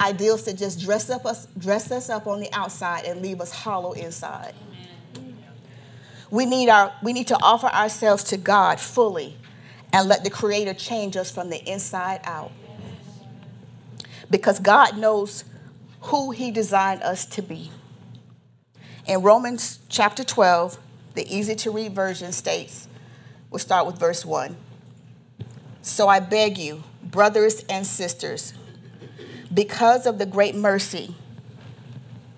ideals 0.00 0.44
that 0.46 0.58
just 0.58 0.80
dress 0.80 1.08
up 1.08 1.24
us 1.24 1.46
dress 1.56 1.92
us 1.92 2.10
up 2.10 2.26
on 2.26 2.40
the 2.40 2.52
outside 2.52 3.04
and 3.04 3.22
leave 3.22 3.40
us 3.40 3.52
hollow 3.52 3.92
inside. 3.92 4.52
We 6.28 6.44
need 6.44 6.68
our 6.68 6.92
we 7.04 7.12
need 7.12 7.28
to 7.28 7.38
offer 7.40 7.68
ourselves 7.68 8.24
to 8.24 8.36
God 8.36 8.80
fully 8.80 9.36
and 9.92 10.08
let 10.08 10.24
the 10.24 10.28
creator 10.28 10.74
change 10.74 11.16
us 11.16 11.30
from 11.30 11.50
the 11.50 11.58
inside 11.70 12.20
out. 12.24 12.50
Because 14.28 14.58
God 14.58 14.98
knows 14.98 15.44
who 16.00 16.32
he 16.32 16.50
designed 16.50 17.04
us 17.04 17.24
to 17.26 17.42
be. 17.42 17.70
In 19.06 19.22
Romans 19.22 19.78
chapter 19.88 20.24
12, 20.24 20.78
the 21.14 21.32
easy 21.32 21.54
to 21.54 21.70
read 21.70 21.94
version 21.94 22.32
states, 22.32 22.88
we'll 23.50 23.60
start 23.60 23.86
with 23.86 24.00
verse 24.00 24.26
1. 24.26 24.56
So 25.86 26.08
I 26.08 26.18
beg 26.18 26.58
you, 26.58 26.82
brothers 27.00 27.64
and 27.70 27.86
sisters, 27.86 28.52
because 29.54 30.04
of 30.04 30.18
the 30.18 30.26
great 30.26 30.56
mercy 30.56 31.14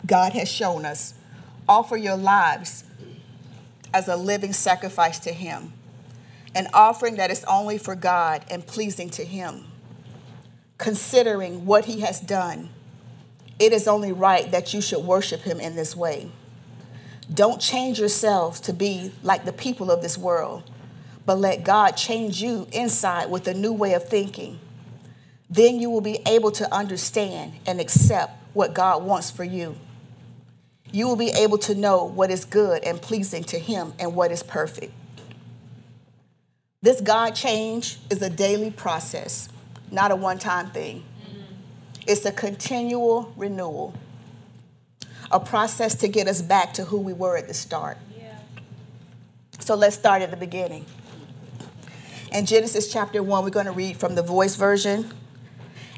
God 0.04 0.34
has 0.34 0.50
shown 0.50 0.84
us, 0.84 1.14
offer 1.66 1.96
your 1.96 2.18
lives 2.18 2.84
as 3.94 4.06
a 4.06 4.16
living 4.16 4.52
sacrifice 4.52 5.18
to 5.20 5.32
Him, 5.32 5.72
an 6.54 6.68
offering 6.74 7.16
that 7.16 7.30
is 7.30 7.42
only 7.44 7.78
for 7.78 7.94
God 7.94 8.44
and 8.50 8.66
pleasing 8.66 9.08
to 9.10 9.24
Him. 9.24 9.64
Considering 10.76 11.64
what 11.64 11.86
He 11.86 12.00
has 12.00 12.20
done, 12.20 12.68
it 13.58 13.72
is 13.72 13.88
only 13.88 14.12
right 14.12 14.50
that 14.50 14.74
you 14.74 14.82
should 14.82 15.04
worship 15.06 15.40
Him 15.40 15.58
in 15.58 15.74
this 15.74 15.96
way. 15.96 16.30
Don't 17.32 17.62
change 17.62 17.98
yourselves 17.98 18.60
to 18.60 18.74
be 18.74 19.10
like 19.22 19.46
the 19.46 19.54
people 19.54 19.90
of 19.90 20.02
this 20.02 20.18
world, 20.18 20.70
but 21.28 21.38
let 21.38 21.62
God 21.62 21.90
change 21.90 22.40
you 22.40 22.66
inside 22.72 23.28
with 23.30 23.46
a 23.46 23.52
new 23.52 23.74
way 23.74 23.92
of 23.92 24.08
thinking 24.08 24.58
then 25.50 25.78
you 25.78 25.90
will 25.90 26.00
be 26.00 26.20
able 26.26 26.50
to 26.52 26.74
understand 26.74 27.52
and 27.66 27.80
accept 27.80 28.32
what 28.52 28.74
God 28.74 29.02
wants 29.02 29.30
for 29.30 29.44
you. 29.44 29.76
You 30.90 31.06
will 31.06 31.16
be 31.16 31.30
able 31.30 31.58
to 31.58 31.74
know 31.74 32.04
what 32.04 32.30
is 32.30 32.44
good 32.44 32.82
and 32.84 33.00
pleasing 33.00 33.44
to 33.44 33.58
Him 33.58 33.94
and 33.98 34.14
what 34.14 34.30
is 34.30 34.42
perfect. 34.42 34.92
This 36.82 37.00
God 37.00 37.30
change 37.30 37.98
is 38.10 38.22
a 38.22 38.30
daily 38.30 38.70
process, 38.70 39.48
not 39.90 40.10
a 40.10 40.16
one 40.16 40.38
time 40.38 40.70
thing. 40.70 41.04
It's 42.06 42.24
a 42.24 42.32
continual 42.32 43.32
renewal, 43.36 43.94
a 45.30 45.40
process 45.40 45.94
to 45.96 46.08
get 46.08 46.26
us 46.26 46.40
back 46.40 46.72
to 46.74 46.84
who 46.84 46.98
we 46.98 47.12
were 47.12 47.36
at 47.36 47.48
the 47.48 47.54
start. 47.54 47.98
So 49.60 49.74
let's 49.74 49.96
start 49.96 50.22
at 50.22 50.30
the 50.30 50.36
beginning. 50.36 50.86
In 52.38 52.46
Genesis 52.46 52.86
chapter 52.86 53.20
1, 53.20 53.42
we're 53.42 53.50
going 53.50 53.66
to 53.66 53.72
read 53.72 53.96
from 53.96 54.14
the 54.14 54.22
voice 54.22 54.54
version. 54.54 55.10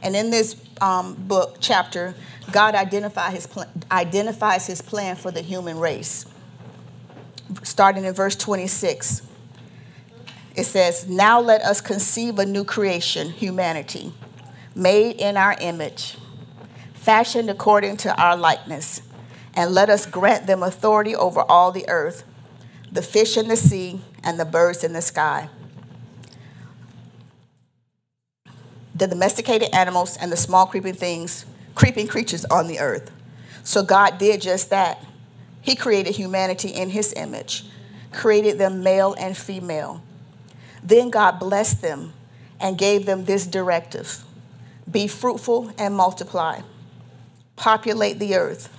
And 0.03 0.17
in 0.17 0.31
this 0.31 0.57
um, 0.81 1.13
book, 1.15 1.59
chapter, 1.61 2.15
God 2.51 2.75
identify 2.75 3.31
his 3.31 3.47
pl- 3.47 3.67
identifies 3.93 4.67
his 4.67 4.81
plan 4.81 5.17
for 5.17 5.31
the 5.31 5.43
human 5.43 5.79
race. 5.79 6.25
Starting 7.63 8.07
in 8.07 8.15
verse 8.15 8.37
26, 8.37 9.21
it 10.57 10.65
says, 10.65 11.07
Now 11.07 11.43
let 11.43 11.61
us 11.61 11.83
conceive 11.83 12.39
a 12.39 12.47
new 12.47 12.65
creation, 12.65 13.29
humanity, 13.29 14.15
made 14.75 15.17
in 15.17 15.37
our 15.37 15.59
image, 15.61 16.17
fashioned 16.95 17.51
according 17.51 17.99
to 17.99 18.19
our 18.19 18.35
likeness, 18.35 19.03
and 19.53 19.73
let 19.73 19.91
us 19.91 20.07
grant 20.07 20.47
them 20.47 20.63
authority 20.63 21.15
over 21.15 21.43
all 21.43 21.71
the 21.71 21.87
earth, 21.91 22.25
the 22.91 23.03
fish 23.03 23.37
in 23.37 23.49
the 23.49 23.59
sea, 23.59 24.01
and 24.25 24.41
the 24.41 24.47
birds 24.47 24.83
in 24.83 24.95
the 24.95 25.03
sky 25.03 25.51
the 29.01 29.09
domesticated 29.09 29.71
animals 29.73 30.17
and 30.19 30.31
the 30.31 30.37
small 30.37 30.67
creeping 30.67 30.95
things, 30.95 31.47
creeping 31.75 32.07
creatures 32.07 32.45
on 32.45 32.69
the 32.69 32.79
earth. 32.79 33.11
So 33.65 33.83
God 33.83 34.19
did 34.19 34.43
just 34.43 34.71
that. 34.71 35.05
He 35.63 35.75
created 35.75 36.17
humanity 36.17 36.69
in 36.69 36.91
his 36.91 37.13
image, 37.15 37.65
created 38.13 38.59
them 38.59 38.83
male 38.83 39.15
and 39.19 39.37
female. 39.37 40.03
Then 40.83 41.11
God 41.11 41.39
blessed 41.41 41.83
them 41.83 42.13
and 42.61 42.79
gave 42.79 43.07
them 43.07 43.25
this 43.25 43.47
directive 43.47 44.23
Be 44.91 45.07
fruitful 45.07 45.73
and 45.79 45.95
multiply, 45.95 46.61
populate 47.57 48.19
the 48.19 48.37
earth. 48.37 48.77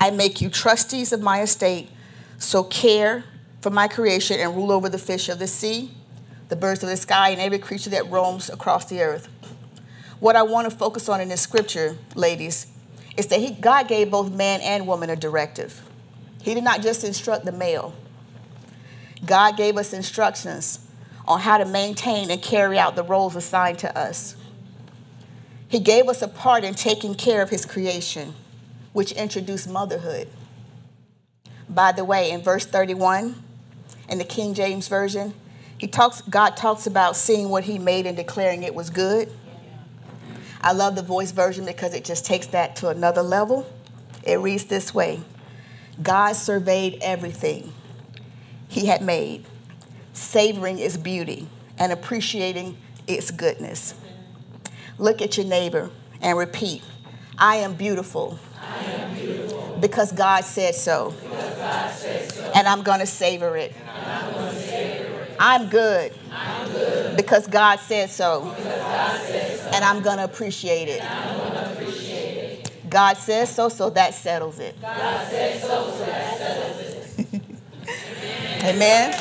I 0.00 0.10
make 0.10 0.40
you 0.40 0.50
trustees 0.50 1.12
of 1.12 1.20
my 1.20 1.42
estate, 1.42 1.90
so 2.38 2.64
care 2.64 3.24
for 3.60 3.70
my 3.70 3.88
creation 3.88 4.38
and 4.40 4.54
rule 4.54 4.72
over 4.72 4.88
the 4.88 4.98
fish 4.98 5.28
of 5.28 5.38
the 5.38 5.48
sea 5.48 5.92
the 6.48 6.56
birds 6.56 6.82
of 6.82 6.88
the 6.88 6.96
sky, 6.96 7.30
and 7.30 7.40
every 7.40 7.58
creature 7.58 7.90
that 7.90 8.10
roams 8.10 8.48
across 8.48 8.86
the 8.86 9.02
earth. 9.02 9.28
What 10.20 10.36
I 10.36 10.42
want 10.42 10.70
to 10.70 10.76
focus 10.76 11.08
on 11.08 11.20
in 11.20 11.28
this 11.28 11.40
scripture, 11.40 11.96
ladies, 12.14 12.66
is 13.16 13.26
that 13.28 13.40
he, 13.40 13.50
God 13.50 13.88
gave 13.88 14.10
both 14.10 14.32
man 14.32 14.60
and 14.60 14.86
woman 14.86 15.10
a 15.10 15.16
directive. 15.16 15.82
He 16.42 16.54
did 16.54 16.64
not 16.64 16.82
just 16.82 17.04
instruct 17.04 17.44
the 17.44 17.52
male, 17.52 17.94
God 19.24 19.56
gave 19.56 19.76
us 19.76 19.92
instructions 19.92 20.80
on 21.26 21.40
how 21.40 21.58
to 21.58 21.64
maintain 21.64 22.30
and 22.30 22.40
carry 22.40 22.78
out 22.78 22.96
the 22.96 23.02
roles 23.02 23.36
assigned 23.36 23.78
to 23.80 23.98
us. 23.98 24.36
He 25.68 25.78
gave 25.78 26.08
us 26.08 26.22
a 26.22 26.28
part 26.28 26.64
in 26.64 26.74
taking 26.74 27.14
care 27.14 27.42
of 27.42 27.50
his 27.50 27.66
creation, 27.66 28.34
which 28.92 29.12
introduced 29.12 29.68
motherhood. 29.68 30.28
By 31.68 31.92
the 31.92 32.04
way, 32.04 32.30
in 32.30 32.40
verse 32.40 32.64
31, 32.64 33.34
in 34.08 34.16
the 34.16 34.24
King 34.24 34.54
James 34.54 34.88
Version, 34.88 35.34
he 35.78 35.86
talks, 35.86 36.22
God 36.22 36.56
talks 36.56 36.86
about 36.86 37.16
seeing 37.16 37.48
what 37.48 37.64
he 37.64 37.78
made 37.78 38.06
and 38.06 38.16
declaring 38.16 38.64
it 38.64 38.74
was 38.74 38.90
good. 38.90 39.30
I 40.60 40.72
love 40.72 40.96
the 40.96 41.02
voice 41.02 41.30
version 41.30 41.64
because 41.64 41.94
it 41.94 42.04
just 42.04 42.24
takes 42.26 42.48
that 42.48 42.76
to 42.76 42.88
another 42.88 43.22
level. 43.22 43.64
It 44.24 44.40
reads 44.40 44.64
this 44.64 44.92
way 44.92 45.20
God 46.02 46.34
surveyed 46.34 46.98
everything 47.00 47.72
he 48.68 48.86
had 48.86 49.02
made, 49.02 49.44
savoring 50.12 50.78
its 50.78 50.96
beauty 50.96 51.48
and 51.78 51.92
appreciating 51.92 52.76
its 53.06 53.30
goodness. 53.30 53.94
Look 54.98 55.22
at 55.22 55.36
your 55.36 55.46
neighbor 55.46 55.90
and 56.20 56.36
repeat, 56.36 56.82
I 57.38 57.56
am 57.56 57.74
beautiful. 57.74 58.38
I 58.60 58.84
am 58.84 59.14
beautiful. 59.14 59.78
Because 59.80 60.10
God 60.12 60.44
said 60.44 60.74
so. 60.74 61.14
God 61.30 61.94
said 61.94 62.30
so. 62.32 62.52
And 62.54 62.66
I'm 62.66 62.82
going 62.82 62.98
to 62.98 63.06
savor 63.06 63.56
it. 63.56 63.72
I'm 65.38 65.68
good. 65.68 66.12
I'm 66.32 66.70
good. 66.70 67.16
Because 67.16 67.46
God 67.46 67.78
said 67.80 68.10
so. 68.10 68.42
God 68.42 69.20
said 69.20 69.58
so. 69.58 69.70
And 69.74 69.84
I'm 69.84 70.02
going 70.02 70.18
to 70.18 70.24
appreciate 70.24 70.88
it. 70.88 71.02
God 72.90 73.16
says 73.16 73.54
so, 73.54 73.68
so 73.68 73.90
that 73.90 74.14
settles 74.14 74.58
it. 74.58 74.80
God 74.80 75.28
says 75.28 75.60
so, 75.60 75.90
so 75.90 76.06
that 76.06 76.38
settles 76.38 76.78
it. 77.18 77.42
Amen. 78.64 79.14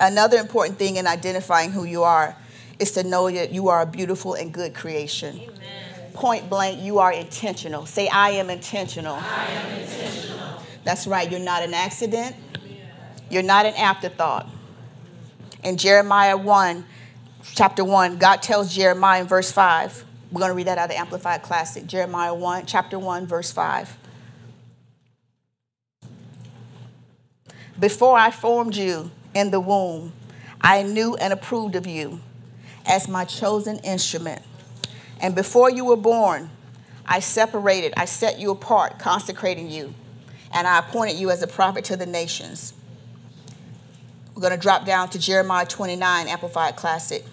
Another 0.00 0.38
important 0.38 0.78
thing 0.78 0.96
in 0.96 1.06
identifying 1.06 1.72
who 1.72 1.84
you 1.84 2.04
are 2.04 2.36
is 2.78 2.92
to 2.92 3.02
know 3.02 3.30
that 3.30 3.52
you 3.52 3.68
are 3.68 3.82
a 3.82 3.86
beautiful 3.86 4.34
and 4.34 4.52
good 4.54 4.74
creation. 4.74 5.36
Amen. 5.36 6.12
Point 6.14 6.48
blank, 6.48 6.80
you 6.80 7.00
are 7.00 7.12
intentional. 7.12 7.84
Say, 7.86 8.08
I 8.08 8.30
am 8.30 8.48
intentional. 8.48 9.16
I 9.16 9.46
am 9.46 9.80
intentional. 9.80 10.27
That's 10.88 11.06
right, 11.06 11.30
you're 11.30 11.38
not 11.38 11.62
an 11.62 11.74
accident, 11.74 12.34
you're 13.28 13.42
not 13.42 13.66
an 13.66 13.74
afterthought. 13.74 14.48
In 15.62 15.76
Jeremiah 15.76 16.34
1, 16.34 16.82
chapter 17.54 17.84
1, 17.84 18.16
God 18.16 18.40
tells 18.40 18.74
Jeremiah 18.74 19.20
in 19.20 19.26
verse 19.26 19.52
5. 19.52 20.06
We're 20.32 20.38
going 20.38 20.48
to 20.50 20.54
read 20.54 20.66
that 20.66 20.78
out 20.78 20.84
of 20.84 20.90
the 20.90 20.98
Amplified 20.98 21.42
Classic. 21.42 21.86
Jeremiah 21.86 22.32
1, 22.32 22.64
chapter 22.64 22.98
1, 22.98 23.26
verse 23.26 23.52
5. 23.52 23.98
Before 27.78 28.16
I 28.16 28.30
formed 28.30 28.74
you 28.74 29.10
in 29.34 29.50
the 29.50 29.60
womb, 29.60 30.14
I 30.58 30.84
knew 30.84 31.16
and 31.16 31.34
approved 31.34 31.76
of 31.76 31.86
you 31.86 32.20
as 32.86 33.08
my 33.08 33.26
chosen 33.26 33.76
instrument. 33.80 34.40
And 35.20 35.34
before 35.34 35.70
you 35.70 35.84
were 35.84 35.96
born, 35.96 36.48
I 37.04 37.20
separated, 37.20 37.92
I 37.94 38.06
set 38.06 38.40
you 38.40 38.50
apart, 38.50 38.98
consecrating 38.98 39.70
you, 39.70 39.92
and 40.52 40.66
I 40.66 40.78
appointed 40.78 41.16
you 41.16 41.30
as 41.30 41.42
a 41.42 41.46
prophet 41.46 41.84
to 41.86 41.96
the 41.96 42.06
nations. 42.06 42.72
We're 44.34 44.42
going 44.42 44.54
to 44.54 44.58
drop 44.58 44.86
down 44.86 45.10
to 45.10 45.18
Jeremiah 45.18 45.66
29, 45.66 46.28
Amplified 46.28 46.76
Classic. 46.76 47.24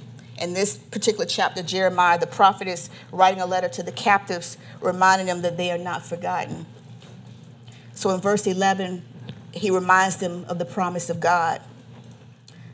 In 0.41 0.53
this 0.53 0.77
particular 0.77 1.25
chapter, 1.25 1.63
Jeremiah, 1.63 2.19
the 2.19 2.27
prophet 2.27 2.67
is 2.67 2.89
writing 3.11 3.41
a 3.41 3.45
letter 3.45 3.69
to 3.69 3.83
the 3.83 3.91
captives, 3.91 4.57
reminding 4.81 5.27
them 5.27 5.41
that 5.43 5.55
they 5.55 5.71
are 5.71 5.77
not 5.77 6.03
forgotten. 6.03 6.65
So 7.93 8.09
in 8.09 8.19
verse 8.19 8.45
11, 8.45 9.03
he 9.51 9.71
reminds 9.71 10.17
them 10.17 10.45
of 10.49 10.59
the 10.59 10.65
promise 10.65 11.09
of 11.09 11.19
God. 11.19 11.61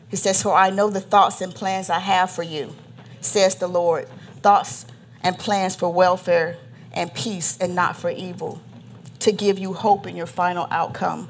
He 0.09 0.15
says, 0.15 0.41
For 0.41 0.53
I 0.53 0.71
know 0.71 0.89
the 0.89 1.01
thoughts 1.01 1.41
and 1.41 1.53
plans 1.53 1.89
I 1.89 1.99
have 1.99 2.31
for 2.31 2.43
you, 2.43 2.75
says 3.21 3.55
the 3.55 3.67
Lord 3.67 4.07
thoughts 4.41 4.85
and 5.23 5.37
plans 5.37 5.75
for 5.75 5.93
welfare 5.93 6.57
and 6.91 7.13
peace 7.13 7.57
and 7.59 7.75
not 7.75 7.95
for 7.95 8.09
evil, 8.09 8.61
to 9.21 9.31
give 9.31 9.59
you 9.59 9.73
hope 9.73 10.07
in 10.07 10.15
your 10.15 10.25
final 10.25 10.67
outcome. 10.71 11.29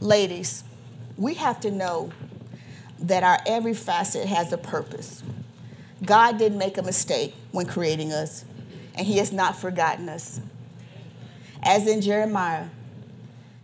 Ladies, 0.00 0.64
we 1.16 1.34
have 1.34 1.60
to 1.60 1.70
know 1.70 2.10
that 2.98 3.22
our 3.22 3.38
every 3.46 3.74
facet 3.74 4.26
has 4.26 4.52
a 4.52 4.58
purpose. 4.58 5.22
God 6.04 6.38
didn't 6.38 6.58
make 6.58 6.76
a 6.76 6.82
mistake 6.82 7.34
when 7.52 7.66
creating 7.66 8.12
us, 8.12 8.44
and 8.96 9.06
He 9.06 9.18
has 9.18 9.32
not 9.32 9.56
forgotten 9.56 10.08
us. 10.08 10.40
As 11.62 11.86
in 11.86 12.00
Jeremiah, 12.00 12.66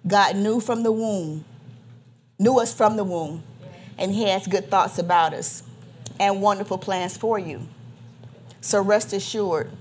God 0.06 0.36
knew 0.36 0.60
from 0.60 0.84
the 0.84 0.92
womb, 0.92 1.44
knew 2.38 2.60
us 2.60 2.72
from 2.72 2.96
the 2.96 3.04
womb, 3.04 3.42
and 3.98 4.12
He 4.12 4.28
has 4.28 4.46
good 4.46 4.70
thoughts 4.70 4.98
about 4.98 5.34
us 5.34 5.64
and 6.20 6.40
wonderful 6.40 6.78
plans 6.78 7.16
for 7.16 7.36
you. 7.36 7.66
So 8.60 8.80
rest 8.80 9.12
assured, 9.12 9.72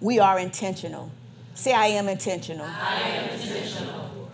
we 0.00 0.18
are 0.18 0.38
intentional. 0.38 1.10
Say, 1.54 1.72
I 1.72 1.86
am 1.86 2.08
intentional. 2.08 2.66
I 2.66 3.00
am 3.00 3.30
intentional. 3.30 4.28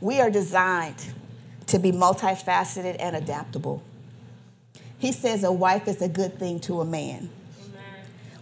We 0.00 0.20
are 0.20 0.30
designed 0.30 1.04
to 1.66 1.78
be 1.78 1.92
multifaceted 1.92 2.96
and 2.98 3.16
adaptable. 3.16 3.82
He 4.98 5.12
says 5.12 5.44
a 5.44 5.52
wife 5.52 5.88
is 5.88 6.02
a 6.02 6.08
good 6.08 6.38
thing 6.38 6.60
to 6.60 6.80
a 6.80 6.84
man. 6.84 7.30
Amen. 7.64 7.82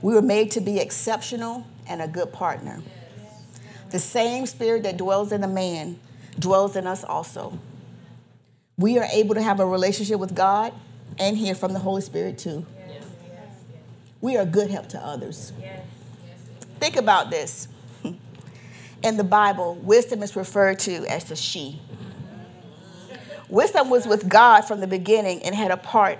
We 0.03 0.15
were 0.15 0.23
made 0.23 0.51
to 0.53 0.61
be 0.61 0.79
exceptional 0.79 1.67
and 1.89 2.03
a 2.03 2.09
good 2.09 2.33
partner. 2.33 2.83
Yes. 2.85 3.61
The 3.91 3.99
same 3.99 4.47
spirit 4.47 4.83
that 4.83 4.97
dwells 4.97 5.33
in 5.33 5.43
a 5.45 5.49
man 5.49 5.99
dwells 6.39 6.77
in 6.77 6.87
us 6.87 7.05
also. 7.05 7.59
We 8.77 8.99
are 8.99 9.07
able 9.13 9.35
to 9.35 9.43
have 9.43 9.61
a 9.61 9.67
relationship 9.67 10.21
with 10.21 10.35
God 10.35 10.73
and 11.19 11.37
hear 11.37 11.55
from 11.55 11.73
the 11.73 11.81
Holy 11.81 12.03
Spirit 12.03 12.39
too. 12.39 12.65
Yes. 12.77 13.05
We 14.21 14.37
are 14.37 14.45
good 14.45 14.71
help 14.71 14.89
to 14.91 15.05
others. 15.05 15.53
Yes. 15.61 15.85
Think 16.81 16.97
about 16.97 17.31
this. 17.31 17.69
In 19.03 19.17
the 19.17 19.25
Bible, 19.25 19.77
wisdom 19.77 20.23
is 20.23 20.35
referred 20.35 20.81
to 20.81 21.07
as 21.07 21.25
the 21.25 21.37
she. 21.37 21.81
Wisdom 23.49 23.91
was 23.91 24.07
with 24.07 24.29
God 24.29 24.63
from 24.63 24.81
the 24.81 24.87
beginning 24.87 25.43
and 25.43 25.55
had 25.55 25.71
a 25.71 25.77
part 25.77 26.19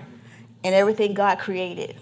in 0.63 0.73
everything 0.73 1.15
God 1.15 1.39
created. 1.39 1.97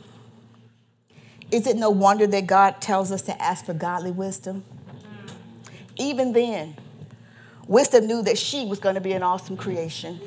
Is 1.50 1.66
it 1.66 1.76
no 1.76 1.90
wonder 1.90 2.26
that 2.26 2.46
God 2.46 2.80
tells 2.80 3.10
us 3.12 3.22
to 3.22 3.42
ask 3.42 3.64
for 3.64 3.74
godly 3.74 4.10
wisdom? 4.10 4.64
Even 5.96 6.32
then, 6.32 6.76
wisdom 7.66 8.06
knew 8.06 8.22
that 8.22 8.36
she 8.36 8.66
was 8.66 8.78
going 8.78 8.96
to 8.96 9.00
be 9.00 9.12
an 9.12 9.22
awesome 9.22 9.56
creation. 9.56 10.20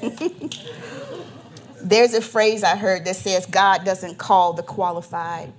There's 1.82 2.14
a 2.14 2.20
phrase 2.20 2.62
I 2.62 2.76
heard 2.76 3.04
that 3.06 3.16
says 3.16 3.46
God 3.46 3.84
doesn't 3.84 4.16
call 4.18 4.52
the 4.52 4.62
qualified, 4.62 5.52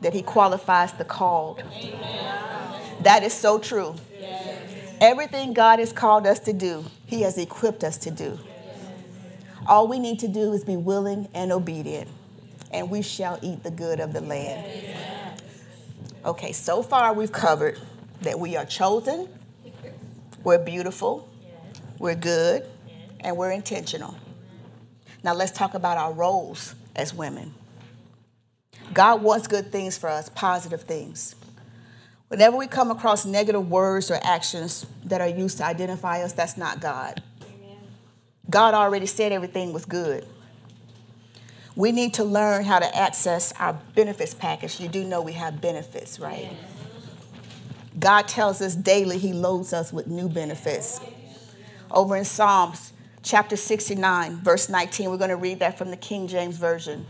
that 0.00 0.12
He 0.12 0.22
qualifies 0.22 0.92
the 0.92 1.04
called. 1.04 1.62
That 3.00 3.22
is 3.22 3.32
so 3.32 3.58
true. 3.58 3.94
Everything 5.00 5.52
God 5.52 5.78
has 5.78 5.92
called 5.92 6.26
us 6.26 6.40
to 6.40 6.52
do, 6.52 6.84
He 7.06 7.22
has 7.22 7.38
equipped 7.38 7.84
us 7.84 7.96
to 7.98 8.10
do. 8.10 8.38
All 9.66 9.88
we 9.88 9.98
need 9.98 10.20
to 10.20 10.28
do 10.28 10.52
is 10.52 10.64
be 10.64 10.76
willing 10.76 11.28
and 11.34 11.52
obedient, 11.52 12.08
and 12.70 12.90
we 12.90 13.02
shall 13.02 13.38
eat 13.42 13.62
the 13.62 13.70
good 13.70 14.00
of 14.00 14.12
the 14.12 14.20
land. 14.20 14.64
Okay, 16.24 16.52
so 16.52 16.82
far 16.82 17.12
we've 17.12 17.32
covered 17.32 17.78
that 18.22 18.38
we 18.38 18.56
are 18.56 18.64
chosen, 18.64 19.28
we're 20.42 20.58
beautiful, 20.58 21.28
we're 21.98 22.14
good, 22.14 22.64
and 23.20 23.36
we're 23.36 23.50
intentional. 23.50 24.16
Now 25.22 25.34
let's 25.34 25.52
talk 25.52 25.74
about 25.74 25.98
our 25.98 26.12
roles 26.12 26.74
as 26.94 27.12
women. 27.12 27.52
God 28.92 29.22
wants 29.22 29.46
good 29.46 29.72
things 29.72 29.98
for 29.98 30.08
us, 30.08 30.28
positive 30.30 30.82
things. 30.82 31.34
Whenever 32.28 32.56
we 32.56 32.66
come 32.66 32.90
across 32.90 33.24
negative 33.24 33.70
words 33.70 34.10
or 34.10 34.18
actions 34.22 34.86
that 35.04 35.20
are 35.20 35.28
used 35.28 35.58
to 35.58 35.64
identify 35.64 36.22
us, 36.22 36.32
that's 36.32 36.56
not 36.56 36.80
God. 36.80 37.22
Amen. 37.42 37.78
God 38.50 38.74
already 38.74 39.06
said 39.06 39.32
everything 39.32 39.72
was 39.72 39.84
good. 39.84 40.26
We 41.76 41.92
need 41.92 42.14
to 42.14 42.24
learn 42.24 42.64
how 42.64 42.78
to 42.78 42.96
access 42.96 43.52
our 43.58 43.74
benefits 43.94 44.34
package. 44.34 44.80
You 44.80 44.88
do 44.88 45.04
know 45.04 45.20
we 45.20 45.34
have 45.34 45.60
benefits, 45.60 46.18
right? 46.18 46.48
Yes. 46.50 46.54
God 47.98 48.28
tells 48.28 48.60
us 48.60 48.74
daily 48.74 49.18
He 49.18 49.32
loads 49.32 49.72
us 49.72 49.92
with 49.92 50.06
new 50.06 50.28
benefits. 50.28 51.00
Over 51.90 52.16
in 52.16 52.24
Psalms 52.24 52.92
chapter 53.22 53.56
69, 53.56 54.36
verse 54.36 54.68
19, 54.68 55.10
we're 55.10 55.16
going 55.16 55.30
to 55.30 55.36
read 55.36 55.60
that 55.60 55.78
from 55.78 55.90
the 55.90 55.96
King 55.96 56.28
James 56.28 56.56
Version. 56.56 57.06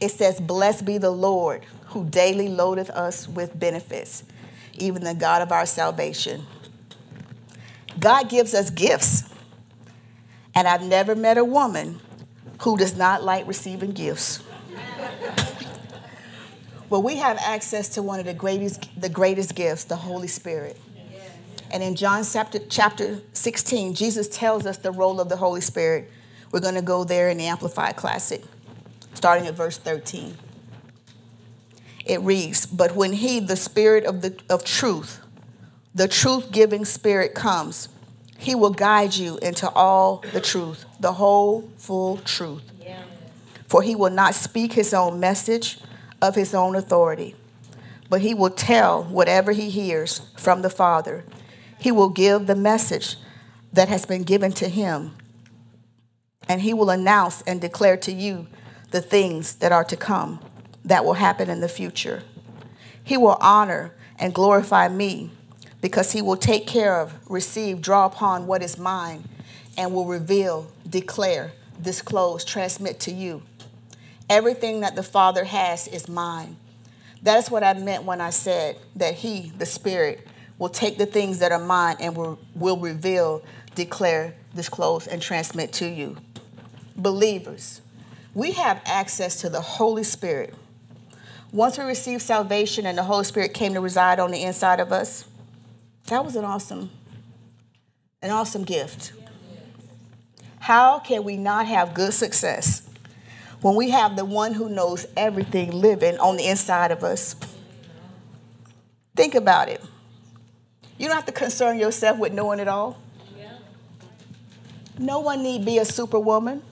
It 0.00 0.10
says, 0.10 0.40
Blessed 0.40 0.84
be 0.84 0.98
the 0.98 1.10
Lord 1.10 1.64
who 1.86 2.04
daily 2.04 2.48
loadeth 2.48 2.90
us 2.90 3.26
with 3.26 3.58
benefits, 3.58 4.24
even 4.76 5.02
the 5.04 5.14
God 5.14 5.42
of 5.42 5.50
our 5.50 5.66
salvation. 5.66 6.46
God 7.98 8.28
gives 8.28 8.54
us 8.54 8.70
gifts. 8.70 9.24
And 10.54 10.66
I've 10.66 10.82
never 10.82 11.14
met 11.14 11.38
a 11.38 11.44
woman 11.44 12.00
who 12.62 12.76
does 12.76 12.96
not 12.96 13.22
like 13.22 13.46
receiving 13.46 13.92
gifts. 13.92 14.42
well, 16.90 17.02
we 17.02 17.16
have 17.16 17.38
access 17.38 17.88
to 17.90 18.02
one 18.02 18.18
of 18.18 18.26
the 18.26 18.34
greatest, 18.34 18.88
the 19.00 19.08
greatest 19.08 19.54
gifts, 19.54 19.84
the 19.84 19.96
Holy 19.96 20.28
Spirit. 20.28 20.76
And 21.70 21.82
in 21.82 21.96
John 21.96 22.24
chapter, 22.24 22.58
chapter 22.58 23.20
16, 23.34 23.94
Jesus 23.94 24.28
tells 24.28 24.66
us 24.66 24.78
the 24.78 24.90
role 24.90 25.20
of 25.20 25.28
the 25.28 25.36
Holy 25.36 25.60
Spirit. 25.60 26.10
We're 26.50 26.60
going 26.60 26.76
to 26.76 26.82
go 26.82 27.04
there 27.04 27.28
in 27.28 27.36
the 27.36 27.46
Amplified 27.46 27.96
Classic, 27.96 28.42
starting 29.18 29.46
at 29.46 29.54
verse 29.54 29.76
13 29.76 30.36
it 32.08 32.22
reads, 32.22 32.66
But 32.66 32.96
when 32.96 33.12
he, 33.12 33.38
the 33.38 33.54
spirit 33.54 34.04
of, 34.04 34.22
the, 34.22 34.36
of 34.48 34.64
truth, 34.64 35.20
the 35.94 36.08
truth 36.08 36.50
giving 36.50 36.84
spirit 36.84 37.34
comes, 37.34 37.90
he 38.38 38.54
will 38.54 38.70
guide 38.70 39.14
you 39.14 39.36
into 39.38 39.68
all 39.70 40.24
the 40.32 40.40
truth, 40.40 40.86
the 40.98 41.12
whole 41.12 41.70
full 41.76 42.16
truth. 42.18 42.62
Yeah. 42.80 43.02
For 43.68 43.82
he 43.82 43.94
will 43.94 44.10
not 44.10 44.34
speak 44.34 44.72
his 44.72 44.94
own 44.94 45.20
message, 45.20 45.78
of 46.20 46.34
his 46.34 46.52
own 46.54 46.74
authority, 46.74 47.36
but 48.08 48.22
he 48.22 48.34
will 48.34 48.50
tell 48.50 49.04
whatever 49.04 49.52
he 49.52 49.70
hears 49.70 50.22
from 50.36 50.62
the 50.62 50.70
Father. 50.70 51.24
He 51.78 51.92
will 51.92 52.08
give 52.08 52.48
the 52.48 52.56
message 52.56 53.16
that 53.72 53.88
has 53.88 54.04
been 54.04 54.24
given 54.24 54.50
to 54.52 54.68
him, 54.68 55.14
and 56.48 56.62
he 56.62 56.74
will 56.74 56.90
announce 56.90 57.42
and 57.42 57.60
declare 57.60 57.96
to 57.98 58.12
you 58.12 58.48
the 58.90 59.00
things 59.00 59.56
that 59.56 59.72
are 59.72 59.84
to 59.84 59.96
come, 59.96 60.40
that 60.84 61.04
will 61.04 61.14
happen 61.14 61.50
in 61.50 61.60
the 61.60 61.68
future. 61.68 62.22
He 63.02 63.16
will 63.16 63.38
honor 63.40 63.92
and 64.18 64.34
glorify 64.34 64.88
me 64.88 65.30
because 65.80 66.12
he 66.12 66.22
will 66.22 66.36
take 66.36 66.66
care 66.66 67.00
of, 67.00 67.14
receive, 67.28 67.80
draw 67.80 68.06
upon 68.06 68.46
what 68.46 68.62
is 68.62 68.78
mine, 68.78 69.24
and 69.76 69.94
will 69.94 70.06
reveal, 70.06 70.66
declare, 70.88 71.52
disclose, 71.80 72.44
transmit 72.44 72.98
to 73.00 73.12
you. 73.12 73.42
Everything 74.28 74.80
that 74.80 74.96
the 74.96 75.02
Father 75.02 75.44
has 75.44 75.86
is 75.88 76.08
mine. 76.08 76.56
That's 77.22 77.50
what 77.50 77.64
I 77.64 77.72
meant 77.74 78.04
when 78.04 78.20
I 78.20 78.30
said 78.30 78.76
that 78.96 79.14
He, 79.14 79.52
the 79.56 79.66
Spirit, 79.66 80.26
will 80.58 80.68
take 80.68 80.98
the 80.98 81.06
things 81.06 81.38
that 81.38 81.52
are 81.52 81.58
mine 81.58 81.96
and 82.00 82.16
will, 82.16 82.38
will 82.54 82.76
reveal, 82.76 83.42
declare, 83.74 84.34
disclose, 84.54 85.06
and 85.06 85.22
transmit 85.22 85.72
to 85.74 85.88
you. 85.88 86.16
Believers, 86.96 87.80
we 88.38 88.52
have 88.52 88.80
access 88.84 89.40
to 89.40 89.48
the 89.48 89.60
Holy 89.60 90.04
Spirit. 90.04 90.54
Once 91.50 91.76
we 91.76 91.82
received 91.82 92.22
salvation 92.22 92.86
and 92.86 92.96
the 92.96 93.02
Holy 93.02 93.24
Spirit 93.24 93.52
came 93.52 93.74
to 93.74 93.80
reside 93.80 94.20
on 94.20 94.30
the 94.30 94.44
inside 94.44 94.78
of 94.78 94.92
us, 94.92 95.24
that 96.06 96.24
was 96.24 96.36
an 96.36 96.44
awesome, 96.44 96.88
an 98.22 98.30
awesome 98.30 98.62
gift. 98.62 99.12
How 100.60 101.00
can 101.00 101.24
we 101.24 101.36
not 101.36 101.66
have 101.66 101.94
good 101.94 102.14
success 102.14 102.88
when 103.60 103.74
we 103.74 103.90
have 103.90 104.14
the 104.14 104.24
one 104.24 104.54
who 104.54 104.68
knows 104.68 105.04
everything 105.16 105.72
living 105.72 106.16
on 106.18 106.36
the 106.36 106.46
inside 106.46 106.92
of 106.92 107.02
us? 107.02 107.34
Think 109.16 109.34
about 109.34 109.68
it. 109.68 109.82
You 110.96 111.08
don't 111.08 111.16
have 111.16 111.26
to 111.26 111.32
concern 111.32 111.76
yourself 111.76 112.20
with 112.20 112.32
knowing 112.32 112.60
it 112.60 112.68
all. 112.68 113.00
No 114.96 115.18
one 115.18 115.42
need 115.42 115.64
be 115.64 115.78
a 115.78 115.84
superwoman. 115.84 116.62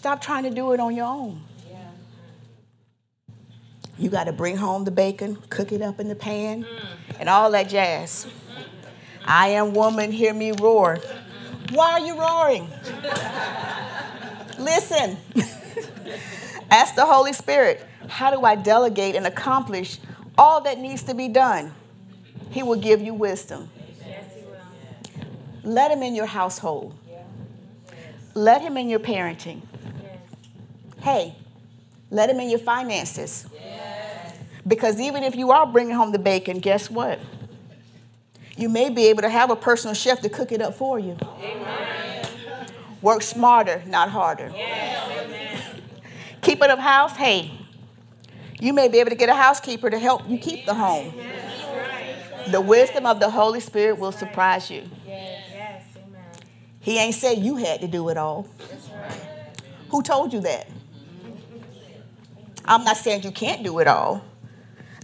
Stop 0.00 0.22
trying 0.22 0.44
to 0.44 0.50
do 0.50 0.72
it 0.72 0.80
on 0.80 0.96
your 0.96 1.04
own. 1.04 1.42
You 3.98 4.08
got 4.08 4.24
to 4.24 4.32
bring 4.32 4.56
home 4.56 4.84
the 4.84 4.90
bacon, 4.90 5.36
cook 5.50 5.72
it 5.72 5.82
up 5.82 6.00
in 6.00 6.08
the 6.08 6.14
pan, 6.14 6.64
mm. 6.64 6.86
and 7.18 7.28
all 7.28 7.50
that 7.50 7.68
jazz. 7.68 8.26
I 9.26 9.48
am 9.48 9.74
woman, 9.74 10.10
hear 10.10 10.32
me 10.32 10.52
roar. 10.52 11.00
Why 11.72 11.90
are 11.90 12.00
you 12.00 12.18
roaring? 12.18 12.66
Listen. 14.58 15.18
Ask 16.70 16.94
the 16.94 17.04
Holy 17.04 17.34
Spirit, 17.34 17.86
how 18.08 18.30
do 18.30 18.42
I 18.42 18.54
delegate 18.54 19.16
and 19.16 19.26
accomplish 19.26 19.98
all 20.38 20.62
that 20.62 20.78
needs 20.78 21.02
to 21.02 21.14
be 21.14 21.28
done? 21.28 21.74
He 22.48 22.62
will 22.62 22.80
give 22.80 23.02
you 23.02 23.12
wisdom. 23.12 23.68
Let 25.62 25.90
him 25.90 26.02
in 26.02 26.14
your 26.14 26.24
household. 26.24 26.94
Let 28.32 28.62
him 28.62 28.78
in 28.78 28.88
your 28.88 29.00
parenting. 29.00 29.60
Hey, 31.02 31.34
let 32.10 32.28
him 32.30 32.40
in 32.40 32.50
your 32.50 32.58
finances. 32.58 33.46
Because 34.66 35.00
even 35.00 35.24
if 35.24 35.34
you 35.34 35.50
are 35.50 35.66
bringing 35.66 35.94
home 35.94 36.12
the 36.12 36.18
bacon, 36.18 36.58
guess 36.58 36.90
what? 36.90 37.18
You 38.56 38.68
may 38.68 38.90
be 38.90 39.06
able 39.06 39.22
to 39.22 39.30
have 39.30 39.50
a 39.50 39.56
personal 39.56 39.94
chef 39.94 40.20
to 40.20 40.28
cook 40.28 40.52
it 40.52 40.60
up 40.60 40.74
for 40.74 40.98
you. 40.98 41.16
Amen. 41.40 42.26
Work 43.00 43.22
smarter, 43.22 43.82
not 43.86 44.10
harder. 44.10 44.52
Yes. 44.54 45.76
Keep 46.42 46.62
it 46.62 46.70
up 46.70 46.78
house, 46.78 47.16
hey, 47.16 47.50
you 48.60 48.72
may 48.72 48.88
be 48.88 48.98
able 48.98 49.10
to 49.10 49.16
get 49.16 49.28
a 49.28 49.34
housekeeper 49.34 49.88
to 49.88 49.98
help 49.98 50.28
you 50.28 50.38
keep 50.38 50.66
the 50.66 50.74
home. 50.74 51.14
The 52.48 52.60
wisdom 52.60 53.06
of 53.06 53.20
the 53.20 53.30
Holy 53.30 53.60
Spirit 53.60 53.98
will 53.98 54.12
surprise 54.12 54.70
you. 54.70 54.84
He 56.80 56.98
ain't 56.98 57.14
say 57.14 57.34
you 57.34 57.56
had 57.56 57.80
to 57.82 57.88
do 57.88 58.08
it 58.08 58.16
all. 58.16 58.48
Who 59.90 60.02
told 60.02 60.32
you 60.32 60.40
that? 60.40 60.68
I'm 62.64 62.84
not 62.84 62.96
saying 62.96 63.22
you 63.22 63.30
can't 63.30 63.62
do 63.62 63.78
it 63.78 63.86
all. 63.86 64.22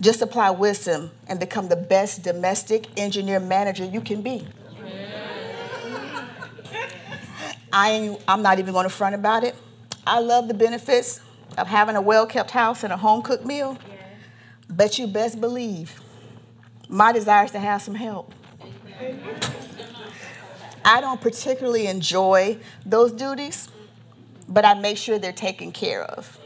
Just 0.01 0.21
apply 0.21 0.51
wisdom 0.51 1.11
and 1.27 1.41
become 1.41 1.69
the 1.69 1.77
best 1.77 2.23
domestic 2.23 2.87
engineer 2.99 3.41
manager 3.41 3.85
you 3.85 4.01
can 4.01 4.23
be. 4.23 4.47
I 7.73 8.17
I'm 8.29 8.43
not 8.43 8.59
even 8.59 8.73
going 8.73 8.85
to 8.85 8.91
front 8.91 9.15
about 9.15 9.45
it. 9.45 9.55
I 10.07 10.21
love 10.21 10.49
the 10.49 10.55
benefits 10.55 11.21
of 11.59 11.67
having 11.67 11.97
a 11.97 12.01
well 12.01 12.27
kept 12.27 12.51
house 12.51 12.85
and 12.85 12.93
a 12.93 12.97
home 12.97 13.23
cooked 13.23 13.45
meal. 13.45 13.79
But 14.69 14.99
you 14.99 15.07
best 15.07 15.41
believe 15.41 16.01
my 16.89 17.13
desire 17.13 17.45
is 17.45 17.51
to 17.53 17.59
have 17.59 17.83
some 17.83 17.95
help. 17.95 18.33
I 20.85 21.01
don't 21.01 21.21
particularly 21.21 21.87
enjoy 21.87 22.59
those 22.85 23.13
duties, 23.13 23.69
but 24.49 24.65
I 24.65 24.75
make 24.75 24.97
sure 24.97 25.19
they're 25.19 25.33
taken 25.33 25.73
care 25.73 26.05
of. 26.05 26.39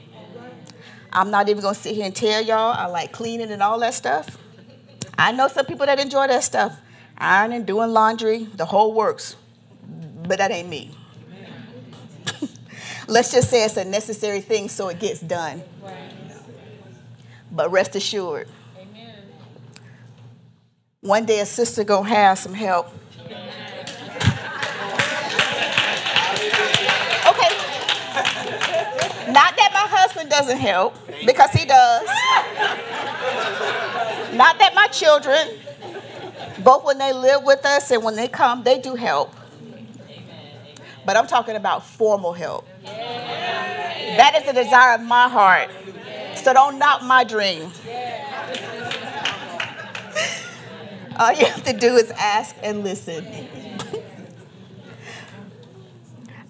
I'm 1.13 1.31
not 1.31 1.49
even 1.49 1.63
gonna 1.63 1.75
sit 1.75 1.95
here 1.95 2.05
and 2.05 2.15
tell 2.15 2.41
y'all 2.43 2.75
I 2.77 2.87
like 2.87 3.13
cleaning 3.13 3.51
and 3.51 3.63
all 3.63 3.79
that 3.81 3.95
stuff. 3.95 4.39
I 5.19 5.33
know 5.33 5.49
some 5.49 5.67
people 5.67 5.87
that 5.87 5.99
enjoy 5.99 6.29
that 6.29 6.45
stuff, 6.45 6.79
ironing, 7.19 7.65
doing 7.65 7.91
laundry, 7.91 8.45
the 8.45 8.65
whole 8.65 8.95
works, 8.95 9.37
but 10.23 10.39
that 10.39 10.51
ain't 10.51 10.69
me. 10.69 10.97
Let's 13.09 13.33
just 13.33 13.51
say 13.51 13.65
it's 13.65 13.77
a 13.77 13.85
necessary 13.85 14.41
thing 14.41 14.69
so 14.69 14.89
it 14.89 14.99
gets 15.01 15.21
done. 15.21 15.63
But 17.53 17.73
rest 17.73 17.97
assured, 17.97 18.49
one 21.01 21.27
day 21.27 21.41
a 21.41 21.47
sister 21.47 21.83
gonna 21.83 22.09
have 22.09 22.39
some 22.39 22.55
help 22.55 22.93
husband 30.11 30.31
doesn't 30.31 30.59
help, 30.59 30.97
because 31.25 31.51
he 31.53 31.65
does. 31.65 32.07
Not 34.35 34.59
that 34.59 34.73
my 34.75 34.89
children, 34.89 35.49
both 36.65 36.85
when 36.85 36.99
they 36.99 37.13
live 37.13 37.45
with 37.45 37.65
us 37.65 37.93
and 37.93 38.03
when 38.03 38.17
they 38.17 38.27
come, 38.27 38.65
they 38.65 38.81
do 38.81 38.97
help. 38.97 39.33
But 41.07 41.17
I'm 41.17 41.27
talking 41.29 41.55
about 41.57 41.85
formal 41.87 42.33
help. 42.33 42.67
That 42.85 44.35
is 44.37 44.45
the 44.47 44.53
desire 44.53 44.97
of 44.97 45.03
my 45.03 45.29
heart. 45.29 45.71
So 46.35 46.53
don't 46.53 46.79
knock 46.79 47.03
my 47.03 47.25
dream. 47.25 47.63
All 51.19 51.33
you 51.33 51.47
have 51.47 51.65
to 51.65 51.73
do 51.73 51.97
is 51.97 52.11
ask 52.13 52.57
and 52.63 52.83
listen. 52.83 53.27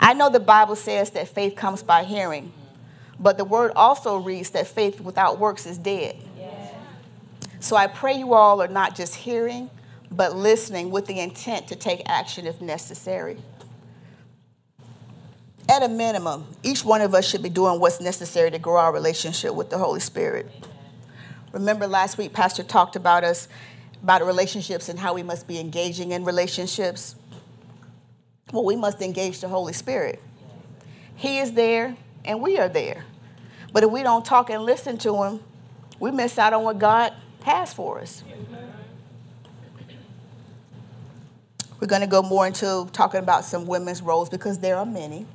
I 0.01 0.15
know 0.15 0.31
the 0.31 0.41
Bible 0.41 0.77
says 0.77 1.11
that 1.11 1.29
faith 1.29 1.57
comes 1.57 1.83
by 1.83 2.05
hearing, 2.05 2.53
but 3.21 3.37
the 3.37 3.45
word 3.45 3.73
also 3.77 4.17
reads 4.17 4.51
that 4.51 4.67
faith 4.67 5.01
without 5.01 5.39
works 5.39 5.67
is 5.67 5.79
dead. 5.79 6.17
So 7.61 7.77
I 7.77 7.87
pray 7.87 8.15
you 8.15 8.33
all 8.33 8.63
are 8.63 8.69
not 8.69 8.97
just 8.97 9.15
hearing, 9.15 9.69
but 10.11 10.35
listening 10.35 10.91
with 10.91 11.07
the 11.07 11.21
intent 11.21 11.69
to 11.69 11.77
take 11.77 12.03
action 12.07 12.47
if 12.47 12.61
necessary. 12.63 13.37
At 15.69 15.83
a 15.83 15.89
minimum, 15.89 16.47
each 16.63 16.85
one 16.85 17.03
of 17.03 17.15
us 17.15 17.29
should 17.29 17.43
be 17.43 17.51
doing 17.51 17.79
what's 17.79 18.01
necessary 18.01 18.51
to 18.51 18.59
grow 18.59 18.79
our 18.79 18.93
relationship 18.93 19.55
with 19.55 19.69
the 19.69 19.79
Holy 19.79 20.01
Spirit. 20.01 20.51
Remember 21.53 21.87
last 21.87 22.17
week, 22.17 22.33
Pastor 22.33 22.63
talked 22.63 22.97
about 22.97 23.23
us, 23.23 23.47
about 24.03 24.25
relationships 24.25 24.89
and 24.89 24.99
how 24.99 25.13
we 25.13 25.23
must 25.23 25.47
be 25.47 25.61
engaging 25.61 26.13
in 26.13 26.25
relationships. 26.25 27.15
Well, 28.53 28.65
we 28.65 28.75
must 28.75 29.03
engage 29.03 29.41
the 29.41 29.49
Holy 29.49 29.75
Spirit. 29.75 30.21
He 31.15 31.39
is 31.39 31.53
there, 31.53 31.97
and 32.25 32.41
we 32.41 32.59
are 32.59 32.69
there. 32.69 33.05
But 33.73 33.85
if 33.85 33.91
we 33.91 34.03
don't 34.03 34.25
talk 34.25 34.51
and 34.51 34.65
listen 34.65 34.99
to 34.99 35.23
Him, 35.23 35.41
we 35.99 36.11
miss 36.11 36.39
out 36.39 36.53
on 36.53 36.65
what 36.65 36.79
God 36.79 37.13
has 37.45 37.73
for 37.73 38.01
us. 38.01 38.25
We're 41.81 41.87
going 41.87 42.03
to 42.03 42.07
go 42.07 42.21
more 42.23 42.47
into 42.47 42.89
talking 42.93 43.21
about 43.21 43.45
some 43.45 43.67
women's 43.67 44.03
roles 44.03 44.29
because 44.29 44.59
there 44.59 44.77
are 44.77 44.85
many. 44.85 45.27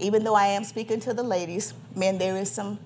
Even 0.00 0.24
though 0.24 0.34
I 0.34 0.46
am 0.46 0.64
speaking 0.64 1.00
to 1.00 1.12
the 1.12 1.22
ladies, 1.22 1.74
men, 1.94 2.18
there 2.18 2.36
is 2.36 2.50
some 2.50 2.78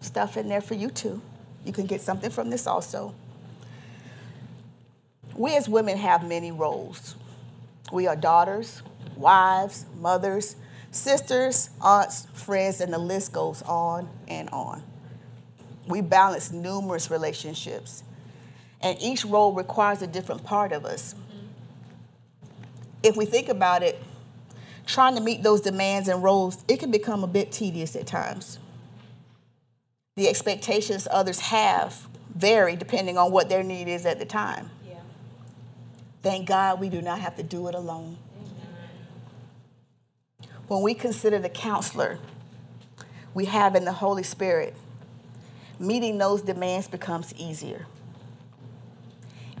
stuff 0.00 0.36
in 0.36 0.48
there 0.48 0.60
for 0.60 0.74
you 0.74 0.90
too. 0.90 1.22
You 1.64 1.72
can 1.72 1.86
get 1.86 2.00
something 2.00 2.30
from 2.30 2.50
this 2.50 2.66
also. 2.66 3.14
We 5.34 5.56
as 5.56 5.68
women 5.68 5.96
have 5.96 6.26
many 6.26 6.52
roles. 6.52 7.14
We 7.90 8.06
are 8.06 8.16
daughters, 8.16 8.82
wives, 9.16 9.86
mothers, 9.98 10.56
sisters, 10.90 11.70
aunts, 11.80 12.26
friends, 12.32 12.80
and 12.80 12.92
the 12.92 12.98
list 12.98 13.32
goes 13.32 13.62
on 13.62 14.08
and 14.26 14.48
on. 14.50 14.82
We 15.86 16.00
balance 16.00 16.52
numerous 16.52 17.10
relationships, 17.10 18.02
and 18.80 19.00
each 19.00 19.24
role 19.24 19.52
requires 19.52 20.02
a 20.02 20.06
different 20.06 20.44
part 20.44 20.72
of 20.72 20.84
us. 20.84 21.14
If 23.02 23.16
we 23.16 23.24
think 23.24 23.48
about 23.48 23.82
it, 23.82 24.02
trying 24.86 25.14
to 25.14 25.20
meet 25.20 25.42
those 25.42 25.60
demands 25.60 26.08
and 26.08 26.22
roles, 26.22 26.64
it 26.68 26.78
can 26.78 26.90
become 26.90 27.22
a 27.22 27.26
bit 27.26 27.52
tedious 27.52 27.94
at 27.94 28.06
times. 28.06 28.58
The 30.16 30.28
expectations 30.28 31.06
others 31.10 31.40
have 31.40 32.08
vary 32.34 32.76
depending 32.76 33.16
on 33.16 33.30
what 33.30 33.48
their 33.48 33.62
need 33.62 33.88
is 33.88 34.04
at 34.04 34.18
the 34.18 34.24
time. 34.24 34.70
Yeah. 34.86 34.96
Thank 36.22 36.48
God 36.48 36.80
we 36.80 36.88
do 36.88 37.00
not 37.00 37.20
have 37.20 37.36
to 37.36 37.42
do 37.42 37.68
it 37.68 37.74
alone. 37.74 38.16
When 40.68 40.82
we 40.82 40.94
consider 40.94 41.38
the 41.38 41.48
counselor 41.48 42.18
we 43.34 43.46
have 43.46 43.74
in 43.74 43.84
the 43.84 43.92
Holy 43.92 44.22
Spirit, 44.22 44.74
meeting 45.78 46.18
those 46.18 46.42
demands 46.42 46.88
becomes 46.88 47.34
easier. 47.34 47.86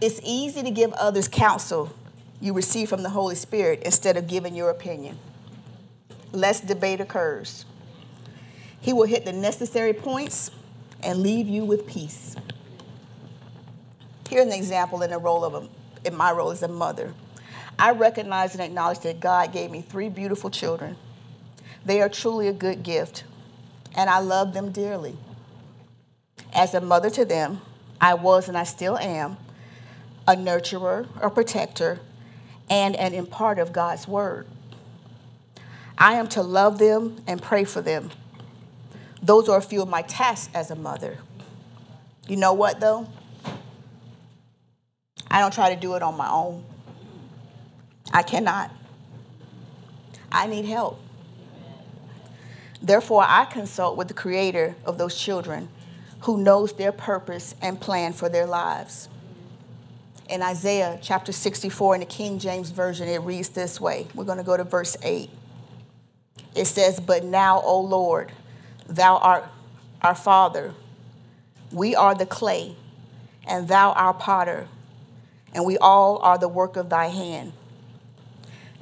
It's 0.00 0.20
easy 0.22 0.62
to 0.62 0.70
give 0.70 0.92
others 0.92 1.26
counsel 1.26 1.94
you 2.40 2.52
receive 2.52 2.88
from 2.88 3.02
the 3.02 3.10
Holy 3.10 3.34
Spirit 3.34 3.82
instead 3.84 4.16
of 4.16 4.26
giving 4.26 4.54
your 4.54 4.70
opinion. 4.70 5.18
Less 6.32 6.60
debate 6.60 7.00
occurs. 7.00 7.64
He 8.80 8.92
will 8.92 9.06
hit 9.06 9.24
the 9.24 9.32
necessary 9.32 9.92
points 9.92 10.50
and 11.02 11.20
leave 11.20 11.48
you 11.48 11.64
with 11.64 11.86
peace. 11.86 12.36
Here's 14.28 14.46
an 14.46 14.52
example 14.52 15.02
in 15.02 15.10
the 15.10 15.18
role 15.18 15.44
of 15.44 15.54
a, 15.54 15.68
in 16.06 16.14
my 16.14 16.30
role 16.32 16.50
as 16.50 16.62
a 16.62 16.68
mother. 16.68 17.14
I 17.78 17.92
recognize 17.92 18.54
and 18.54 18.62
acknowledge 18.62 19.00
that 19.00 19.20
God 19.20 19.52
gave 19.52 19.70
me 19.70 19.82
three 19.82 20.08
beautiful 20.08 20.50
children. 20.50 20.96
They 21.84 22.02
are 22.02 22.08
truly 22.08 22.48
a 22.48 22.52
good 22.52 22.82
gift, 22.82 23.24
and 23.96 24.10
I 24.10 24.18
love 24.18 24.52
them 24.52 24.72
dearly. 24.72 25.16
As 26.52 26.74
a 26.74 26.80
mother 26.80 27.10
to 27.10 27.24
them, 27.24 27.60
I 28.00 28.14
was 28.14 28.48
and 28.48 28.56
I 28.56 28.64
still 28.64 28.98
am 28.98 29.36
a 30.26 30.34
nurturer, 30.34 31.08
a 31.22 31.30
protector, 31.30 32.00
and 32.68 32.94
an 32.96 33.14
imparter 33.14 33.62
of 33.62 33.72
God's 33.72 34.06
word. 34.06 34.46
I 35.96 36.14
am 36.14 36.28
to 36.28 36.42
love 36.42 36.78
them 36.78 37.22
and 37.26 37.40
pray 37.40 37.64
for 37.64 37.80
them. 37.80 38.10
Those 39.22 39.48
are 39.48 39.56
a 39.56 39.62
few 39.62 39.82
of 39.82 39.88
my 39.88 40.02
tasks 40.02 40.50
as 40.54 40.70
a 40.70 40.76
mother. 40.76 41.18
You 42.28 42.36
know 42.36 42.52
what, 42.52 42.78
though? 42.78 43.08
I 45.30 45.40
don't 45.40 45.52
try 45.52 45.74
to 45.74 45.80
do 45.80 45.94
it 45.94 46.02
on 46.02 46.16
my 46.16 46.30
own. 46.30 46.64
I 48.12 48.22
cannot. 48.22 48.70
I 50.30 50.46
need 50.46 50.64
help. 50.64 51.00
Therefore, 52.80 53.24
I 53.26 53.44
consult 53.44 53.96
with 53.96 54.08
the 54.08 54.14
creator 54.14 54.76
of 54.84 54.98
those 54.98 55.16
children 55.16 55.68
who 56.20 56.38
knows 56.38 56.72
their 56.74 56.92
purpose 56.92 57.54
and 57.60 57.80
plan 57.80 58.12
for 58.12 58.28
their 58.28 58.46
lives. 58.46 59.08
In 60.28 60.42
Isaiah 60.42 60.98
chapter 61.00 61.32
64 61.32 61.94
in 61.94 62.00
the 62.00 62.06
King 62.06 62.38
James 62.38 62.70
Version, 62.70 63.08
it 63.08 63.18
reads 63.22 63.48
this 63.50 63.80
way. 63.80 64.06
We're 64.14 64.24
going 64.24 64.38
to 64.38 64.44
go 64.44 64.56
to 64.56 64.64
verse 64.64 64.96
8. 65.02 65.30
It 66.54 66.66
says, 66.66 67.00
But 67.00 67.24
now, 67.24 67.62
O 67.62 67.80
Lord, 67.80 68.32
thou 68.86 69.16
art 69.16 69.48
our 70.02 70.14
Father. 70.14 70.74
We 71.72 71.94
are 71.94 72.14
the 72.14 72.26
clay, 72.26 72.76
and 73.46 73.68
thou 73.68 73.92
our 73.92 74.14
potter, 74.14 74.68
and 75.54 75.64
we 75.64 75.78
all 75.78 76.18
are 76.18 76.38
the 76.38 76.48
work 76.48 76.76
of 76.76 76.88
thy 76.90 77.06
hand. 77.06 77.52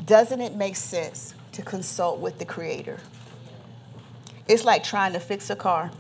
Doesn't 0.05 0.41
it 0.41 0.55
make 0.55 0.77
sense 0.77 1.35
to 1.53 1.63
consult 1.63 2.21
with 2.21 2.39
the 2.39 2.45
Creator? 2.45 2.99
It's 4.49 4.65
like 4.65 4.85
trying 4.85 5.13
to 5.15 5.21
fix 5.21 5.51
a 5.51 5.57
car. 5.57 5.91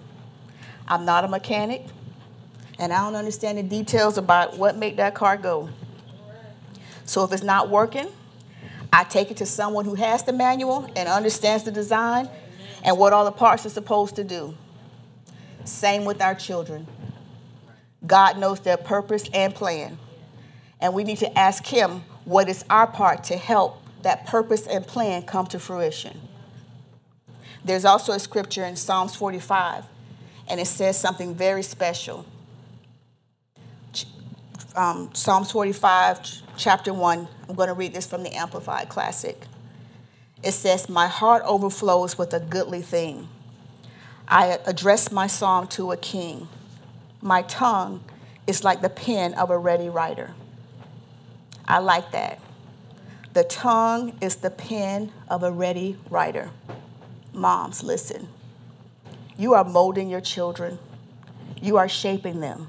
I'm 0.86 1.04
not 1.04 1.24
a 1.24 1.28
mechanic, 1.28 1.86
and 2.78 2.92
I 2.92 3.04
don't 3.04 3.16
understand 3.16 3.58
the 3.58 3.62
details 3.62 4.18
about 4.18 4.56
what 4.56 4.76
make 4.76 4.96
that 4.96 5.14
car 5.14 5.36
go. 5.36 5.68
So 7.04 7.24
if 7.24 7.32
it's 7.32 7.42
not 7.42 7.70
working, 7.70 8.08
I 8.92 9.04
take 9.04 9.30
it 9.30 9.38
to 9.38 9.46
someone 9.46 9.84
who 9.84 9.94
has 9.94 10.22
the 10.22 10.32
manual 10.32 10.90
and 10.94 11.08
understands 11.08 11.64
the 11.64 11.72
design 11.72 12.28
and 12.84 12.98
what 12.98 13.12
all 13.12 13.24
the 13.24 13.32
parts 13.32 13.66
are 13.66 13.70
supposed 13.70 14.16
to 14.16 14.24
do. 14.24 14.54
Same 15.64 16.04
with 16.04 16.22
our 16.22 16.34
children. 16.34 16.86
God 18.06 18.38
knows 18.38 18.60
their 18.60 18.76
purpose 18.76 19.28
and 19.34 19.54
plan. 19.54 19.98
And 20.80 20.94
we 20.94 21.02
need 21.02 21.18
to 21.18 21.38
ask 21.38 21.66
Him 21.66 22.04
what 22.24 22.48
is 22.48 22.64
our 22.70 22.86
part 22.86 23.24
to 23.24 23.36
help 23.36 23.82
that 24.06 24.24
purpose 24.24 24.68
and 24.68 24.86
plan 24.86 25.20
come 25.22 25.48
to 25.48 25.58
fruition. 25.58 26.16
There's 27.64 27.84
also 27.84 28.12
a 28.12 28.20
scripture 28.20 28.64
in 28.64 28.76
Psalms 28.76 29.16
45, 29.16 29.84
and 30.48 30.60
it 30.60 30.68
says 30.68 30.96
something 30.96 31.34
very 31.34 31.64
special. 31.64 32.24
Um, 34.76 35.10
Psalms 35.12 35.50
45, 35.50 36.20
chapter 36.56 36.94
1, 36.94 37.28
I'm 37.48 37.54
going 37.56 37.66
to 37.66 37.74
read 37.74 37.94
this 37.94 38.06
from 38.06 38.22
the 38.22 38.32
Amplified 38.32 38.88
Classic. 38.88 39.42
It 40.40 40.52
says, 40.52 40.88
My 40.88 41.08
heart 41.08 41.42
overflows 41.44 42.16
with 42.16 42.32
a 42.32 42.38
goodly 42.38 42.82
thing. 42.82 43.26
I 44.28 44.60
address 44.66 45.10
my 45.10 45.26
song 45.26 45.66
to 45.68 45.90
a 45.90 45.96
king. 45.96 46.46
My 47.20 47.42
tongue 47.42 48.04
is 48.46 48.62
like 48.62 48.82
the 48.82 48.88
pen 48.88 49.34
of 49.34 49.50
a 49.50 49.58
ready 49.58 49.88
writer. 49.88 50.34
I 51.66 51.80
like 51.80 52.12
that. 52.12 52.38
The 53.36 53.44
tongue 53.44 54.16
is 54.22 54.36
the 54.36 54.48
pen 54.48 55.12
of 55.28 55.42
a 55.42 55.52
ready 55.52 55.98
writer. 56.08 56.48
Moms, 57.34 57.82
listen. 57.82 58.28
You 59.36 59.52
are 59.52 59.62
molding 59.62 60.08
your 60.08 60.22
children, 60.22 60.78
you 61.60 61.76
are 61.76 61.86
shaping 61.86 62.40
them. 62.40 62.68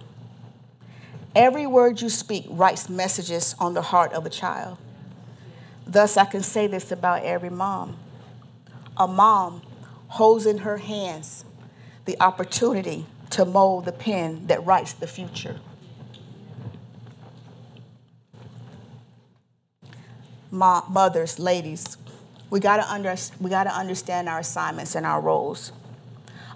Every 1.34 1.66
word 1.66 2.02
you 2.02 2.10
speak 2.10 2.48
writes 2.50 2.90
messages 2.90 3.56
on 3.60 3.76
the 3.76 3.82
heart 3.82 4.12
of 4.12 4.26
a 4.26 4.30
child. 4.30 4.78
Thus, 5.86 6.18
I 6.18 6.26
can 6.26 6.44
say 6.44 6.68
this 6.68 6.92
about 6.92 7.24
every 7.24 7.50
mom. 7.50 7.96
A 8.98 9.08
mom 9.08 9.62
holds 10.10 10.46
in 10.46 10.58
her 10.58 10.80
hands 10.80 11.46
the 12.04 12.20
opportunity 12.20 13.06
to 13.30 13.46
mold 13.46 13.86
the 13.86 13.94
pen 13.94 14.48
that 14.48 14.66
writes 14.66 14.92
the 14.92 15.08
future. 15.08 15.62
Mothers, 20.58 21.40
ladies, 21.40 21.98
we 22.50 22.60
gotta, 22.60 22.90
under, 22.92 23.16
we 23.40 23.50
gotta 23.50 23.72
understand 23.72 24.30
our 24.30 24.40
assignments 24.40 24.96
and 24.96 25.06
our 25.06 25.22
roles. 25.22 25.72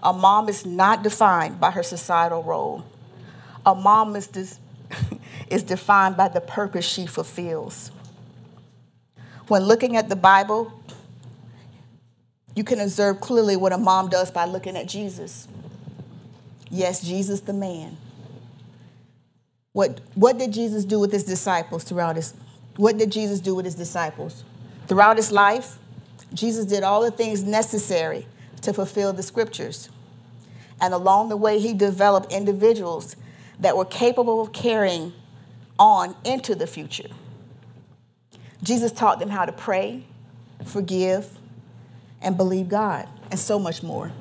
A 0.03 0.13
mom 0.13 0.49
is 0.49 0.65
not 0.65 1.03
defined 1.03 1.59
by 1.59 1.71
her 1.71 1.83
societal 1.83 2.43
role. 2.43 2.83
A 3.65 3.75
mom 3.75 4.15
is, 4.15 4.27
dis- 4.27 4.59
is 5.49 5.63
defined 5.63 6.17
by 6.17 6.27
the 6.27 6.41
purpose 6.41 6.85
she 6.85 7.05
fulfills. 7.05 7.91
When 9.47 9.63
looking 9.63 9.97
at 9.97 10.09
the 10.09 10.15
Bible, 10.15 10.71
you 12.55 12.63
can 12.63 12.79
observe 12.79 13.21
clearly 13.21 13.55
what 13.55 13.73
a 13.73 13.77
mom 13.77 14.09
does 14.09 14.31
by 14.31 14.45
looking 14.45 14.75
at 14.75 14.87
Jesus. 14.87 15.47
Yes, 16.69 17.01
Jesus 17.01 17.41
the 17.41 17.53
man. 17.53 17.97
What, 19.73 20.01
what 20.15 20.37
did 20.37 20.51
Jesus 20.51 20.85
do 20.85 20.99
with 20.99 21.11
his 21.11 21.23
disciples 21.23 21.83
throughout 21.83 22.15
his 22.15 22.33
what 22.77 22.97
did 22.97 23.11
Jesus 23.11 23.39
do 23.39 23.55
with 23.55 23.65
his 23.65 23.75
disciples? 23.75 24.43
Throughout 24.87 25.17
his 25.17 25.31
life, 25.31 25.77
Jesus 26.33 26.65
did 26.65 26.83
all 26.83 27.01
the 27.01 27.11
things 27.11 27.43
necessary 27.43 28.27
to 28.61 28.73
fulfill 28.73 29.13
the 29.13 29.23
scriptures. 29.23 29.89
And 30.79 30.93
along 30.93 31.29
the 31.29 31.37
way, 31.37 31.59
he 31.59 31.73
developed 31.73 32.31
individuals 32.31 33.15
that 33.59 33.77
were 33.77 33.85
capable 33.85 34.41
of 34.41 34.53
carrying 34.53 35.13
on 35.77 36.15
into 36.23 36.55
the 36.55 36.67
future. 36.67 37.09
Jesus 38.63 38.91
taught 38.91 39.19
them 39.19 39.29
how 39.29 39.45
to 39.45 39.51
pray, 39.51 40.03
forgive, 40.65 41.37
and 42.21 42.37
believe 42.37 42.69
God, 42.69 43.07
and 43.29 43.39
so 43.39 43.57
much 43.57 43.81
more. 43.81 44.11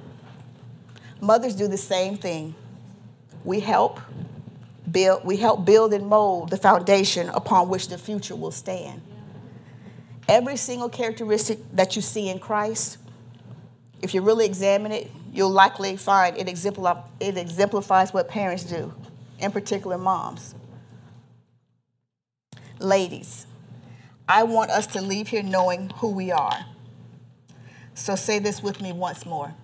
Mothers 1.21 1.55
do 1.55 1.69
the 1.69 1.77
same 1.77 2.17
thing. 2.17 2.55
We 3.45 3.61
help 3.61 4.01
build, 4.91 5.25
we 5.25 5.37
help 5.37 5.65
build 5.65 5.93
and 5.93 6.07
mold 6.07 6.51
the 6.51 6.57
foundation 6.57 7.29
upon 7.31 7.69
which 7.69 7.89
the 7.89 7.99
future 7.99 8.37
will 8.37 8.51
stand. 8.51 9.03
Every 10.29 10.57
single 10.57 10.89
characteristic 10.89 11.59
that 11.73 11.97
you 11.97 12.03
see 12.03 12.29
in 12.29 12.39
Christ, 12.39 12.99
if 14.03 14.15
you 14.15 14.23
really 14.23 14.47
examine 14.47 14.93
it, 14.93 15.11
you'll 15.33 15.51
likely 15.51 15.97
find 15.97 16.37
it, 16.37 16.49
it 16.49 17.37
exemplifies 17.37 18.13
what 18.13 18.29
parents 18.29 18.65
do, 18.65 18.93
in 19.39 19.51
particular 19.51 19.99
moms. 19.99 20.55
Ladies, 22.79 23.47
I 24.29 24.45
want 24.45 24.71
us 24.71 24.87
to 24.89 25.03
leave 25.03 25.29
here 25.29 25.43
knowing 25.43 25.91
who 25.97 26.11
we 26.11 26.31
are. 26.31 26.65
So 27.95 28.17
say 28.17 28.39
this 28.39 28.63
with 28.63 28.81
me 28.81 28.93
once 28.93 29.27
more. 29.27 29.55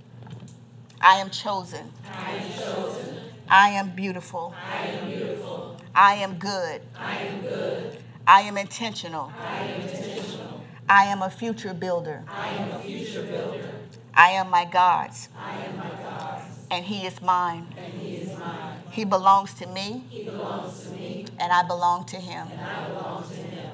I 1.00 1.16
am 1.16 1.30
chosen. 1.30 1.92
I 2.12 2.32
am 2.32 2.52
chosen. 2.52 3.25
I 3.48 3.70
am 3.70 3.90
beautiful. 3.90 4.54
I 4.72 4.87
am 4.87 5.09
beautiful. 5.09 5.80
I 5.94 6.14
am 6.14 6.35
good. 6.38 6.82
I 6.98 7.16
am 7.16 7.40
good. 7.42 7.98
I 8.26 8.40
am 8.42 8.59
intentional. 8.59 9.32
I 9.40 9.59
am 9.62 9.80
intentional. 9.80 10.64
I 10.88 11.04
am 11.04 11.22
a 11.22 11.30
future 11.30 11.74
builder. 11.74 12.24
I 12.28 12.48
am 12.48 12.72
a 12.72 12.78
future 12.80 13.22
builder. 13.22 13.70
I 14.14 14.30
am 14.30 14.50
my 14.50 14.64
God's. 14.64 15.28
I 15.38 15.54
am 15.64 15.76
my 15.76 15.88
God's. 15.88 16.44
And 16.70 16.85
he 16.85 17.06
is 17.06 17.20
mine. 17.22 17.66
And 17.76 17.92
he 17.94 18.16
is 18.16 18.38
mine. 18.38 18.78
He 18.90 19.04
belongs 19.04 19.54
to 19.54 19.66
me. 19.66 20.04
He 20.11 20.24
belongs 20.24 20.85
to 20.85 20.90
me. 20.90 21.26
And 21.38 21.52
I 21.52 21.62
belong 21.62 22.04
to 22.06 22.16
him. 22.16 22.48
And 22.50 22.61
I 22.61 22.88
belong 22.88 23.22
to 23.28 23.35
him. 23.35 23.70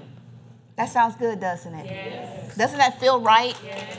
That 0.77 0.89
sounds 0.89 1.17
good, 1.17 1.41
doesn't 1.41 1.75
it? 1.75 1.87
Yes. 1.87 2.57
Doesn't 2.57 2.79
that 2.79 2.99
feel 3.01 3.21
right? 3.21 3.57
Yes. 3.65 3.97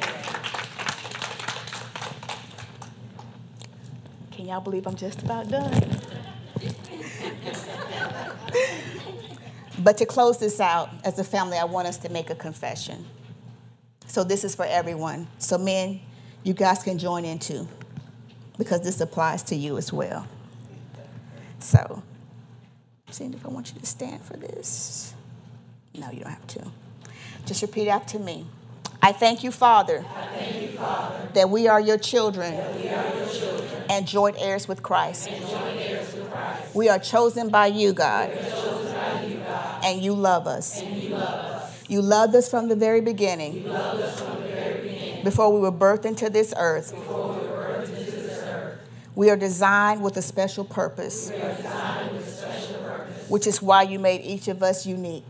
Can 4.44 4.50
y'all 4.50 4.60
believe 4.60 4.86
I'm 4.86 4.98
just 4.98 5.22
about 5.22 5.48
done? 5.48 5.72
but 9.80 9.98
to 10.00 10.06
close 10.06 10.38
this 10.38 10.60
out, 10.60 10.90
as 11.06 11.18
a 11.18 11.24
family, 11.24 11.58
I 11.58 11.64
want 11.64 11.88
us 11.88 11.98
to 12.00 12.10
make 12.10 12.30
a 12.30 12.36
confession. 12.36 13.06
So 14.06 14.26
this 14.26 14.44
is 14.44 14.54
for 14.54 14.66
everyone. 14.66 15.30
So, 15.38 15.58
men, 15.58 16.02
you 16.44 16.54
guys 16.54 16.84
can 16.84 16.98
join 16.98 17.24
in 17.24 17.40
too, 17.40 17.70
because 18.58 18.82
this 18.82 19.00
applies 19.00 19.44
to 19.44 19.56
you 19.56 19.78
as 19.78 19.94
well. 19.94 20.28
So, 21.60 22.04
seeing 23.12 23.34
if 23.34 23.46
I 23.46 23.48
want 23.48 23.74
you 23.74 23.80
to 23.80 23.86
stand 23.86 24.26
for 24.26 24.36
this. 24.36 25.14
No, 25.96 26.12
you 26.12 26.20
don't 26.20 26.32
have 26.32 26.48
to. 26.48 26.70
Just 27.46 27.62
repeat 27.62 27.88
after 27.88 28.20
me. 28.20 28.46
I 29.04 29.12
thank 29.12 29.44
you, 29.44 29.52
Father, 29.52 30.04
thank 30.34 30.62
you, 30.62 30.68
Father 30.70 31.30
that 31.34 31.50
we 31.50 31.68
are 31.68 31.82
your 31.82 31.98
children, 31.98 32.54
we 32.82 32.88
are 32.90 33.16
your 33.18 33.28
children 33.28 33.84
and 33.90 34.08
joint 34.08 34.38
heirs 34.40 34.68
with 34.68 34.82
Christ. 34.84 35.30
heirs 35.30 36.14
with 36.16 36.32
Christ. 36.32 36.76
We 36.76 36.90
are 36.90 37.00
chosen 37.00 37.50
by 37.50 37.68
you, 37.68 37.92
God, 37.92 38.30
We 38.30 38.36
are 38.40 38.50
chosen 38.52 38.94
by 38.94 39.24
you, 39.24 39.38
God, 39.40 39.84
and 39.86 40.02
you 40.02 40.14
love 40.14 40.48
us. 40.48 40.82
you 41.90 42.02
loved 42.02 42.36
us 42.36 42.50
from 42.50 42.70
the 42.70 42.76
very 42.76 43.02
beginning, 43.02 43.54
You 43.56 43.68
loved 43.68 44.02
us 44.02 44.22
from 44.22 44.42
the 44.42 44.48
very 44.48 44.82
beginning. 44.88 45.24
before 45.24 45.52
we 45.52 45.60
were 45.60 45.72
birthed 45.72 46.06
into 46.06 46.30
this 46.30 46.54
earth. 46.56 46.94
We 49.16 49.30
are 49.30 49.38
designed 49.38 50.02
with 50.02 50.18
a 50.18 50.22
special 50.24 50.64
purpose, 50.66 51.30
which 51.30 51.38
is 51.38 51.56
unique. 51.62 53.30
which 53.30 53.48
is 53.48 53.62
why 53.62 53.82
you 53.84 54.00
made 54.00 54.22
each 54.22 54.48
of 54.48 54.64
us 54.64 54.86
unique. 54.88 55.28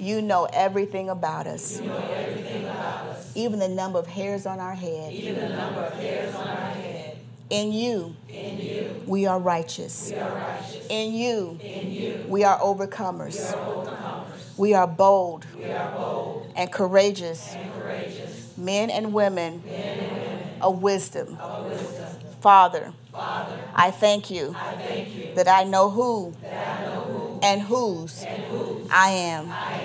You 0.00 0.22
know 0.22 0.48
everything 0.52 1.10
about 1.10 1.46
us, 1.46 1.78
You 1.80 1.86
know 1.86 1.96
everything 2.16 2.64
about 2.64 3.06
us, 3.08 3.32
even 3.36 3.58
the 3.58 3.68
number 3.68 3.98
of 3.98 4.06
hairs 4.06 4.46
on 4.46 4.58
our 4.58 4.74
head. 4.74 5.12
even 5.12 5.34
the 5.50 5.56
number 5.56 5.80
of 5.80 5.92
hairs 5.94 6.34
on 6.34 6.48
our 6.48 6.56
head. 6.70 7.18
In 7.50 7.72
you, 7.72 8.14
In 8.28 8.58
you, 8.60 9.02
we 9.06 9.26
are 9.26 9.38
righteous. 9.38 10.10
we 10.10 10.18
are 10.18 10.30
righteous. 10.34 10.86
In 10.88 11.12
you, 11.12 11.58
In 11.62 11.92
you, 11.92 12.24
we 12.28 12.44
are 12.44 12.58
overcomers. 12.60 13.36
we 13.36 13.52
are 13.52 13.84
overcomers. 13.84 14.58
We 14.58 14.74
are 14.74 14.86
bold 14.86 15.46
We 15.58 15.64
are 15.66 15.90
bold 15.92 16.52
and 16.56 16.72
courageous 16.72 17.54
and 17.54 17.72
courageous, 17.74 18.56
men 18.56 18.88
and 18.90 19.12
women 19.12 19.62
men 19.66 19.98
and 19.98 20.12
women 20.12 20.48
of 20.62 20.82
wisdom. 20.82 21.36
of 21.40 21.66
wisdom. 21.66 22.06
Father, 22.40 22.92
Father, 23.12 23.58
I 23.74 23.90
thank 23.90 24.30
you 24.30 24.54
I 24.58 24.76
thank 24.76 25.14
you 25.14 25.34
that 25.34 25.46
I 25.48 25.64
know 25.64 25.90
who 25.90 26.34
I 26.44 26.84
know 26.84 27.00
who 27.02 27.38
and 27.42 27.60
whose 27.62 28.22
and 28.24 28.42
who 28.44 28.86
I 28.90 29.10
am. 29.10 29.48
I 29.50 29.72
am. 29.72 29.79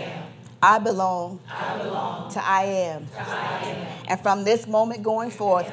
I 0.65 0.79
belong 0.79 1.39
I 1.47 1.77
belong 1.77 2.31
to 2.31 2.43
I 2.43 2.63
am. 2.63 3.05
to 3.05 3.19
I 3.19 3.59
am. 3.65 3.87
And 4.07 4.19
from 4.19 4.43
this 4.43 4.65
moment 4.65 5.03
going 5.03 5.29
forth, 5.29 5.67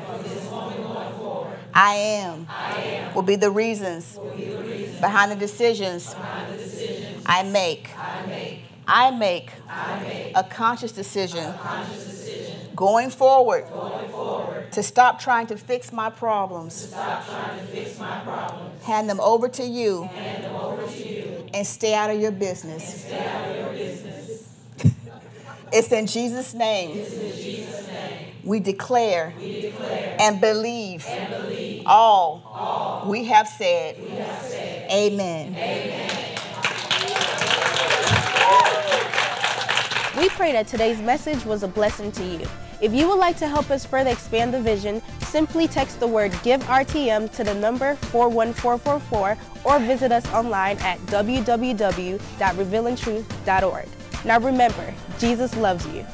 forward, 1.18 1.58
I 1.72 1.94
am 1.94 2.46
I 2.50 2.78
am 2.78 3.14
will 3.14 3.22
be 3.22 3.36
reasons 3.50 4.18
be 4.36 4.44
the 4.44 4.62
reason 4.62 5.00
behind 5.00 5.32
the 5.32 5.36
decisions 5.36 6.12
behind 6.12 6.52
the 6.52 6.62
decisions 6.62 7.22
I 7.24 7.42
make. 7.42 7.88
I 7.96 8.26
make. 8.26 8.60
I 8.86 9.10
make 9.12 9.50
I 9.66 10.02
make 10.02 10.36
a 10.36 10.44
conscious 10.44 10.92
decision 10.92 11.54
conscious 11.54 12.04
decision 12.04 12.76
going 12.76 13.08
forward 13.08 13.64
going 13.72 14.10
forward 14.10 14.72
to 14.72 14.82
stop 14.82 15.20
trying 15.20 15.46
to 15.46 15.56
fix 15.56 15.90
my 15.90 16.10
problems, 16.10 16.86
fix 17.68 17.98
my 17.98 18.20
problems, 18.20 18.82
hand 18.84 19.08
them 19.08 19.20
over 19.20 19.48
to 19.48 19.64
you, 19.64 20.08
over 20.54 20.86
to 20.86 21.08
you, 21.08 21.48
and 21.54 21.66
stay 21.66 21.94
business. 22.32 23.04
stay 23.04 23.18
out 23.18 23.50
of 23.50 23.56
your 23.56 23.72
business. 23.72 24.11
It's 25.72 25.90
in 25.90 26.06
Jesus' 26.06 26.54
name 26.54 27.04
we 28.44 28.60
declare 28.60 29.32
we 29.38 29.62
declare 29.62 30.16
and 30.18 30.40
believe 30.40 31.06
and 31.06 31.30
believe 31.30 31.82
all 31.86 32.42
all 32.44 33.08
we 33.08 33.24
have 33.24 33.48
said. 33.48 33.96
we 34.02 34.10
have 34.10 34.42
said. 34.42 34.90
Amen. 34.90 35.54
We 40.18 40.28
pray 40.28 40.52
that 40.52 40.68
today's 40.68 41.00
message 41.00 41.42
was 41.46 41.62
a 41.62 41.68
blessing 41.68 42.12
to 42.12 42.24
you. 42.24 42.46
If 42.82 42.92
you 42.92 43.08
would 43.08 43.18
like 43.18 43.38
to 43.38 43.48
help 43.48 43.70
us 43.70 43.86
further 43.86 44.10
expand 44.10 44.52
the 44.52 44.60
vision, 44.60 45.00
simply 45.20 45.66
text 45.68 46.00
the 46.00 46.06
word 46.06 46.34
Give 46.42 46.60
RTM 46.64 47.34
to 47.36 47.44
the 47.44 47.54
number 47.54 47.94
41444 48.10 49.38
or 49.64 49.78
visit 49.78 50.12
us 50.12 50.26
online 50.32 50.76
at 50.78 50.98
www.revealingtruth.org. 51.06 53.88
Now 54.24 54.38
remember, 54.38 54.94
Jesus 55.18 55.56
loves 55.56 55.86
you. 55.88 56.06